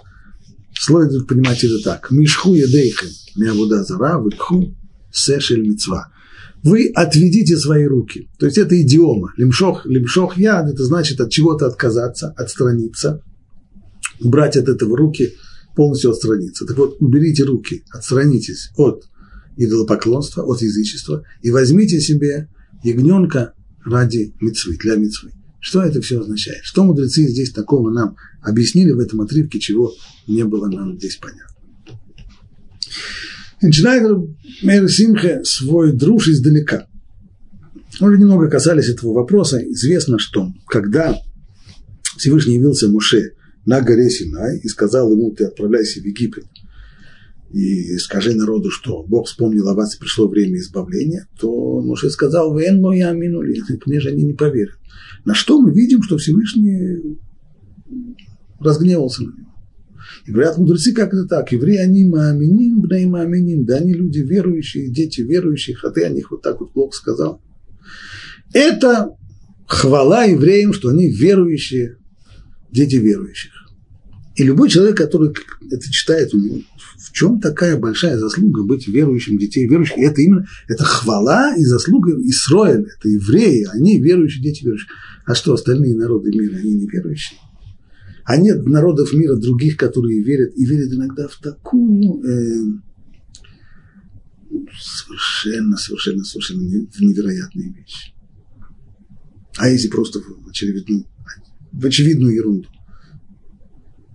[0.73, 2.13] следует понимать это так.
[2.13, 4.73] Мишху едейхем, миабуда зара, выкху
[5.11, 6.13] сешель мецва
[6.63, 8.29] вы отведите свои руки.
[8.39, 9.33] То есть это идиома.
[9.37, 13.23] Лимшох, лимшох яд, это значит от чего-то отказаться, отстраниться,
[14.21, 15.35] убрать от этого руки,
[15.77, 16.67] полностью отстраниться.
[16.67, 19.05] Так вот, уберите руки, отстранитесь от
[19.57, 22.49] идолопоклонства, от язычества и возьмите себе
[22.83, 23.55] ягненка
[23.85, 25.33] ради мецвы, для мецвы.
[25.61, 26.65] Что это все означает?
[26.65, 29.93] Что мудрецы здесь такого нам объяснили в этом отрывке, чего
[30.27, 31.58] не было нам здесь понятно?
[33.61, 34.07] Начинает
[34.63, 36.87] Мейр Симхе свой друж издалека.
[38.01, 39.59] Мы уже немного касались этого вопроса.
[39.59, 41.17] Известно, что когда
[42.17, 43.33] Всевышний явился Муше
[43.67, 46.45] на горе Синай и сказал ему, ты отправляйся в Египет
[47.51, 52.57] и скажи народу, что Бог вспомнил о вас и пришло время избавления, то Муше сказал,
[52.57, 54.77] «Вен моя минули, мне же они не поверят».
[55.25, 57.19] На что мы видим, что Всевышний
[58.61, 59.49] разгневался на него.
[60.29, 61.51] И говорят мудрецы, как это так?
[61.53, 63.65] Евреи, они мааминим, бней мааминим.
[63.65, 67.41] Да, они люди верующие, дети верующих, а ты о них вот так вот плохо сказал.
[68.53, 69.17] Это
[69.67, 71.97] хвала евреям, что они верующие,
[72.71, 73.53] дети верующих.
[74.37, 79.97] И любой человек, который это читает, в чем такая большая заслуга быть верующим детей верующих?
[79.97, 84.91] И это именно, это хвала и заслуга Исроэля, это евреи, они верующие, дети верующих.
[85.25, 87.39] А что, остальные народы мира, они не верующие?
[88.29, 92.79] А нет народов мира других, которые верят, и верят иногда в такую э,
[94.79, 98.13] совершенно, совершенно, совершенно невероятные вещи.
[99.57, 101.07] А если просто в очевидную,
[101.73, 102.69] в очевидную ерунду.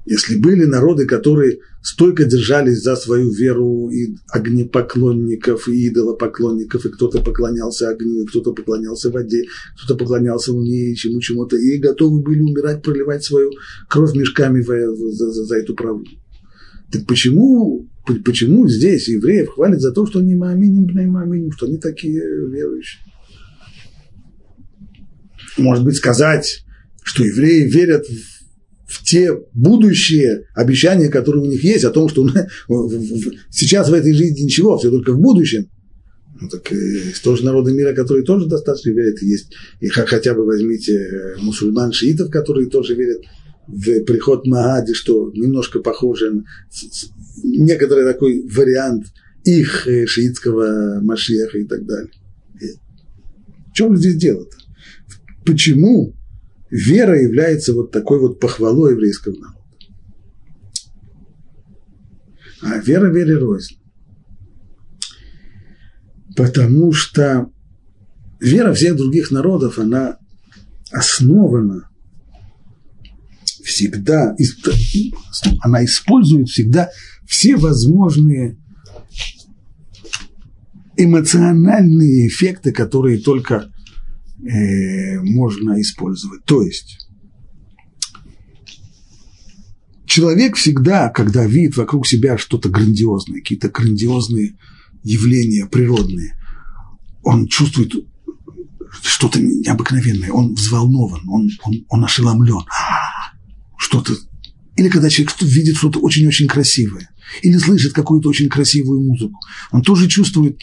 [0.06, 7.22] Если были народы, которые стойко держались за свою веру и огнепоклонников, и идолопоклонников, и кто-то
[7.22, 9.46] поклонялся огню, кто-то поклонялся воде,
[9.78, 13.52] кто-то поклонялся луне и чему чему-то, и готовы были умирать, проливать свою
[13.88, 16.10] кровь мешками за, за, за эту правду.
[16.92, 17.90] Так почему,
[18.26, 23.02] почему здесь евреев хвалят за то, что они мааминим, мааминим, что они такие верующие?
[25.58, 26.66] Может быть, сказать,
[27.04, 28.33] что евреи верят в
[28.94, 32.28] в те будущие обещания, которые у них есть, о том, что
[33.50, 35.68] сейчас в этой жизни ничего, все только в будущем.
[36.40, 40.94] Ну, так есть тоже народы мира, которые тоже достаточно верят, есть, и хотя бы возьмите
[40.94, 43.22] э, мусульман, шиитов, которые тоже верят
[43.68, 46.44] в приход Магади, что немножко похоже на
[47.44, 49.08] некоторый такой вариант
[49.44, 52.12] их э, шиитского Машеха и так далее.
[53.72, 54.56] В чем здесь дело-то?
[55.46, 56.14] Почему
[56.74, 59.60] вера является вот такой вот похвалой еврейского народа.
[62.64, 63.76] А вера вере рознь.
[66.36, 67.52] Потому что
[68.40, 70.18] вера всех других народов, она
[70.92, 71.90] основана
[73.64, 74.36] всегда,
[75.62, 76.90] она использует всегда
[77.28, 78.58] все возможные
[80.98, 83.72] эмоциональные эффекты, которые только
[84.46, 86.44] э, можно использовать.
[86.46, 87.08] То есть
[90.06, 94.58] человек всегда, когда видит вокруг себя что-то грандиозное, какие-то грандиозные
[95.04, 96.38] явления природные,
[97.24, 97.94] он чувствует
[99.02, 102.64] что-то необыкновенное, он взволнован, он, он, он ошеломлен.
[103.78, 104.14] Что-то
[104.76, 107.10] или когда человек видит что-то очень-очень красивое,
[107.42, 109.40] или слышит какую-то очень красивую музыку,
[109.72, 110.60] он тоже чувствует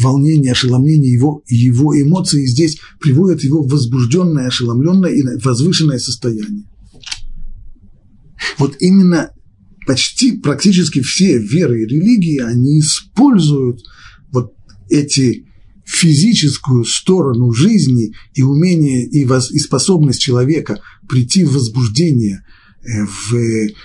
[0.00, 2.46] волнение, ошеломление, его, его эмоции.
[2.46, 6.64] Здесь приводят его в возбужденное, ошеломленное и возвышенное состояние.
[8.58, 9.30] Вот именно
[9.86, 13.82] почти практически все веры и религии, они используют
[14.32, 14.54] вот
[14.90, 15.46] эти
[15.84, 22.42] физическую сторону жизни и умение и, воз, и способность человека прийти в возбуждение–
[22.86, 23.32] в,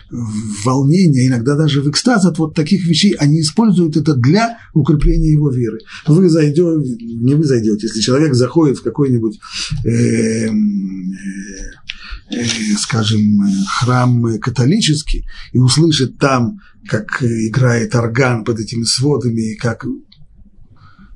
[0.10, 5.32] в волнение, иногда даже в экстаз от вот таких вещей, они используют это для укрепления
[5.32, 5.80] его веры.
[6.08, 6.62] Вы зайдете,
[7.00, 9.40] не вы зайдете, если человек заходит в какой-нибудь,
[9.86, 10.52] э, э,
[12.32, 12.46] э,
[12.80, 13.42] скажем,
[13.80, 19.86] храм католический и услышит там, как играет орган под этими сводами, и как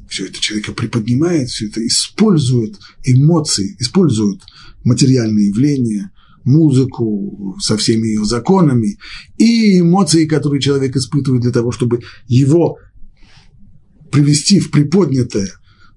[0.10, 4.42] все это человека приподнимает, все это использует эмоции, использует
[4.84, 6.12] материальные явления,
[6.46, 8.98] музыку со всеми ее законами
[9.38, 12.78] и эмоции, которые человек испытывает для того, чтобы его
[14.12, 15.50] привести в приподнятое,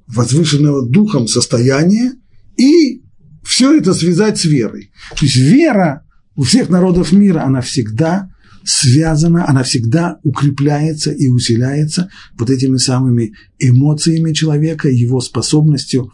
[0.08, 2.12] возвышенного духом состояние
[2.56, 3.02] и
[3.44, 4.90] все это связать с верой.
[5.10, 6.02] То есть вера
[6.34, 8.30] у всех народов мира, она всегда
[8.64, 16.12] связана, она всегда укрепляется и усиляется вот этими самыми эмоциями человека, его способностью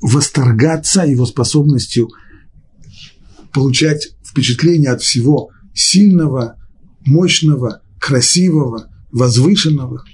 [0.00, 2.08] восторгаться, его способностью
[3.52, 6.56] получать впечатление от всего сильного,
[7.04, 10.04] мощного, красивого, возвышенного.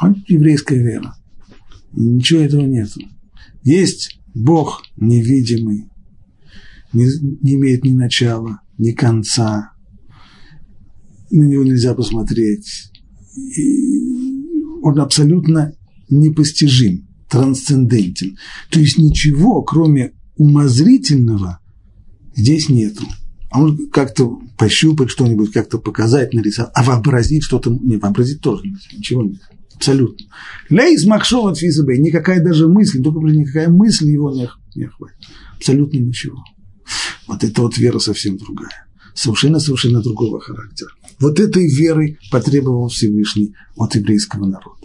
[0.00, 1.14] Вот еврейская вера.
[1.92, 2.90] Ничего этого нет.
[3.62, 5.88] Есть Бог невидимый,
[6.92, 7.06] не,
[7.40, 9.72] не имеет ни начала, ни конца.
[11.30, 12.90] На него нельзя посмотреть.
[13.36, 13.94] И
[14.82, 15.74] он абсолютно
[16.10, 18.36] непостижим, трансцендентен.
[18.70, 21.60] То есть ничего, кроме умозрительного
[22.34, 23.04] здесь нету.
[23.50, 29.22] А может как-то пощупать что-нибудь, как-то показать, нарисовать, а вообразить что-то, не, вообразить тоже ничего
[29.22, 29.40] нет.
[29.76, 30.26] Абсолютно.
[30.70, 34.88] Лейс махшова физабей, никакая даже мысль, только никакая мысль его не, не.
[35.56, 36.42] Абсолютно ничего.
[37.26, 38.86] Вот это вот вера совсем другая.
[39.14, 40.90] Совершенно-совершенно другого характера.
[41.20, 44.83] Вот этой веры потребовал Всевышний от еврейского народа.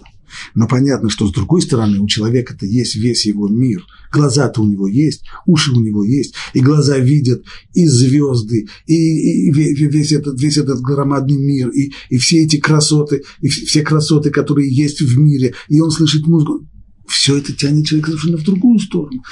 [0.55, 3.85] Но понятно, что с другой стороны у человека-то есть весь его мир.
[4.11, 9.51] Глаза-то у него есть, уши у него есть, и глаза видят и звезды, и, и
[9.51, 14.73] весь, этот, весь этот громадный мир, и, и все эти красоты, и все красоты, которые
[14.73, 16.65] есть в мире, и он слышит музыку.
[17.07, 19.23] Все это тянет человека совершенно в другую сторону.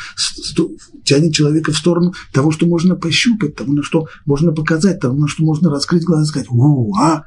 [1.05, 5.27] Тянет человека в сторону того, что можно пощупать, того, на что можно показать, того, на
[5.27, 7.25] что можно раскрыть глаза и сказать, о, а,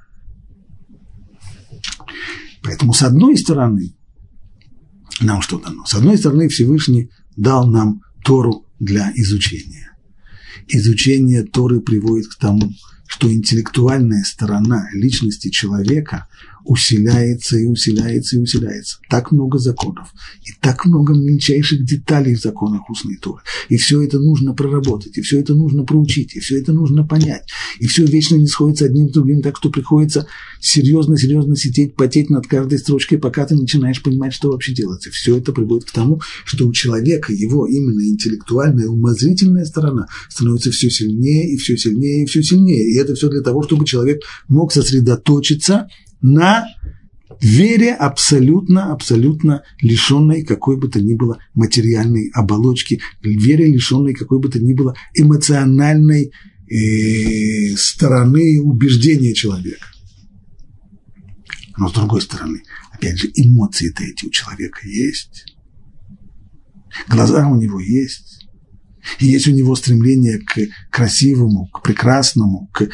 [2.63, 3.95] Поэтому, с одной стороны,
[5.21, 5.85] нам что дано?
[5.87, 9.93] С одной стороны, Всевышний дал нам Тору для изучения.
[10.69, 12.73] Изучение Торы приводит к тому,
[13.07, 16.29] что интеллектуальная сторона личности человека
[16.65, 18.99] усиляется и усиляется и усиляется.
[19.09, 20.09] Так много законов,
[20.43, 23.43] и так много мельчайших деталей в законах устной Торы.
[23.69, 27.49] И все это нужно проработать, и все это нужно проучить, и все это нужно понять.
[27.79, 30.27] И все вечно не сходится одним с другим, так что приходится
[30.61, 35.11] серьезно-серьезно сидеть, потеть над каждой строчкой, пока ты начинаешь понимать, что вообще делается.
[35.11, 40.91] Все это приводит к тому, что у человека его именно интеллектуальная, умозрительная сторона становится все
[40.91, 42.93] сильнее и все сильнее и все сильнее.
[42.93, 45.89] И это все для того, чтобы человек мог сосредоточиться
[46.23, 46.66] на
[47.41, 54.49] вере абсолютно, абсолютно лишенной какой бы то ни было материальной оболочки, вере лишенной какой бы
[54.49, 56.33] то ни было эмоциональной
[56.68, 59.87] э, стороны убеждения человека.
[61.77, 62.62] Но с другой стороны,
[62.93, 65.47] опять же, эмоции-то эти у человека есть.
[67.09, 68.47] Глаза у него есть.
[69.18, 70.59] И есть у него стремление к
[70.91, 72.89] красивому, к прекрасному, к...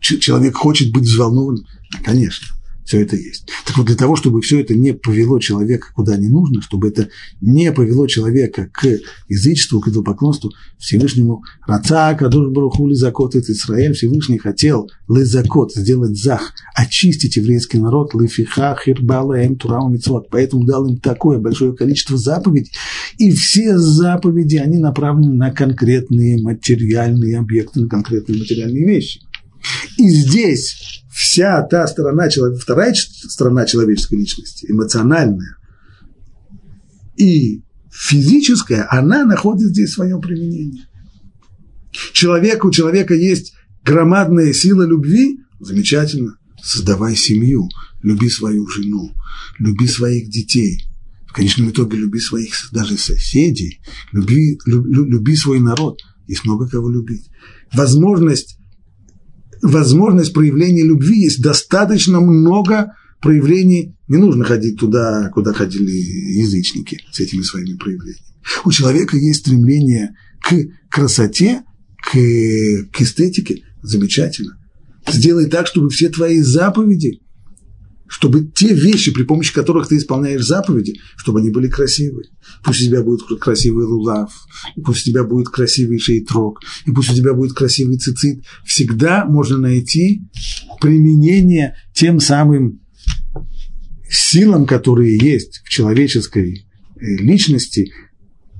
[0.00, 1.64] Человек хочет быть взволнованным.
[2.04, 2.46] Конечно,
[2.90, 3.46] все это есть.
[3.66, 7.08] Так вот, для того, чтобы все это не повело человека куда не нужно, чтобы это
[7.40, 8.84] не повело человека к
[9.28, 17.78] язычеству, к идолопоклонству, Всевышнему Раца, Кадуш Лизакот, Израиль, Всевышний хотел Лизакот, сделать зах, очистить еврейский
[17.78, 20.28] народ, Лифиха, Хирбала, Эм, Турау, Мицвот.
[20.28, 22.72] Поэтому дал им такое большое количество заповедей.
[23.18, 29.20] И все заповеди, они направлены на конкретные материальные объекты, на конкретные материальные вещи.
[29.96, 35.56] И здесь вся та сторона, вторая сторона человеческой личности, эмоциональная
[37.16, 40.86] и физическая, она находит здесь свое применение.
[42.12, 43.52] Человек, у человека есть
[43.84, 47.68] громадная сила любви, замечательно, создавай семью,
[48.02, 49.12] люби свою жену,
[49.58, 50.82] люби своих детей,
[51.26, 53.80] в конечном итоге люби своих даже соседей,
[54.12, 57.28] люби, люби, люби свой народ, есть много кого любить.
[57.72, 58.59] Возможность
[59.62, 67.20] возможность проявления любви, есть достаточно много проявлений, не нужно ходить туда, куда ходили язычники с
[67.20, 68.24] этими своими проявлениями.
[68.64, 70.54] У человека есть стремление к
[70.90, 71.62] красоте,
[71.98, 74.58] к, к эстетике, замечательно.
[75.06, 77.20] Сделай так, чтобы все твои заповеди
[78.10, 82.28] чтобы те вещи, при помощи которых ты исполняешь заповеди, чтобы они были красивые.
[82.64, 84.32] Пусть у тебя будет красивый лулав,
[84.84, 88.42] пусть у тебя будет красивый шейтрок, и пусть у тебя будет красивый цицит.
[88.64, 90.22] Всегда можно найти
[90.80, 92.80] применение тем самым
[94.10, 97.92] силам, которые есть в человеческой э, личности,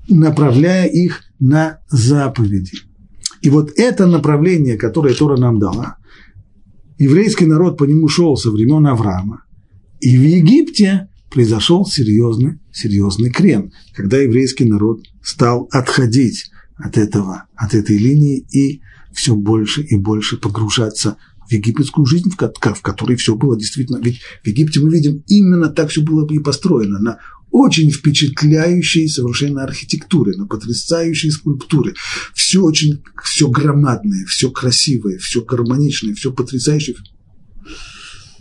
[0.09, 2.79] направляя их на заповеди.
[3.43, 5.97] И вот это направление, которое Тора нам дала,
[7.01, 9.45] еврейский народ по нему шел со времен Авраама.
[10.01, 17.75] И в Египте произошел серьезный, серьезный крен, когда еврейский народ стал отходить от этого, от
[17.75, 18.83] этой линии и
[19.13, 21.17] все больше и больше погружаться
[21.49, 23.99] в египетскую жизнь, в которой все было действительно...
[24.03, 27.19] Ведь в Египте мы видим, именно так все было и построено, на
[27.51, 31.95] очень впечатляющей совершенно архитектуре, на потрясающей скульптуре.
[32.35, 36.97] Все очень, все громадное, все красивое, все гармоничное, все потрясающее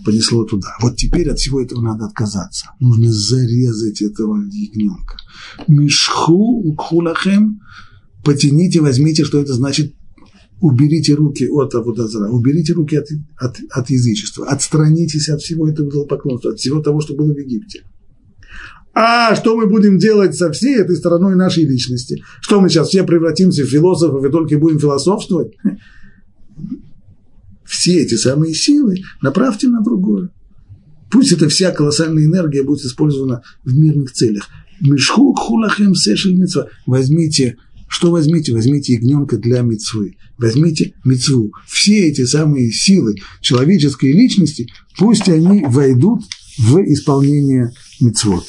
[0.05, 0.69] понесло туда.
[0.81, 2.67] Вот теперь от всего этого надо отказаться.
[2.79, 5.17] Нужно зарезать этого ягненка.
[5.67, 7.61] Мишху хулахем,
[8.23, 9.93] потяните, возьмите, что это значит
[10.61, 13.07] уберите руки от Авудазра, уберите руки от,
[13.37, 17.83] от, от язычества, отстранитесь от всего этого поклонства, от всего того, что было в Египте.
[18.93, 22.23] А что мы будем делать со всей этой стороной нашей личности?
[22.41, 25.53] Что мы сейчас все превратимся в философов и только будем философствовать?
[27.65, 30.31] Все эти самые силы направьте на другое.
[31.11, 34.47] Пусть эта вся колоссальная энергия будет использована в мирных целях.
[34.81, 36.37] Мишху хулахем сешель.
[36.85, 38.53] Возьмите, что возьмите?
[38.53, 40.15] Возьмите ягненка для мицвы.
[40.37, 41.51] Возьмите мицву.
[41.67, 44.67] Все эти самые силы человеческой личности,
[44.97, 46.21] пусть они войдут
[46.57, 48.45] в исполнение мицвод.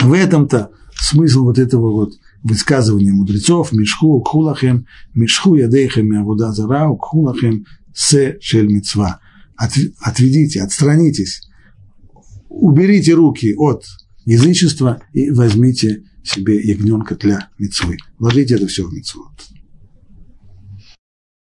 [0.00, 7.66] В этом-то смысл вот этого вот высказывания мудрецов «Мишху кхулахем, мишху ядейхем авуда зарау, кхулахем
[7.94, 9.20] се шель мицва».
[10.00, 11.48] Отведите, отстранитесь
[12.48, 13.84] уберите руки от
[14.24, 17.96] язычества и возьмите себе ягненка для мецвы.
[18.18, 19.32] Вложите это все в мецвод.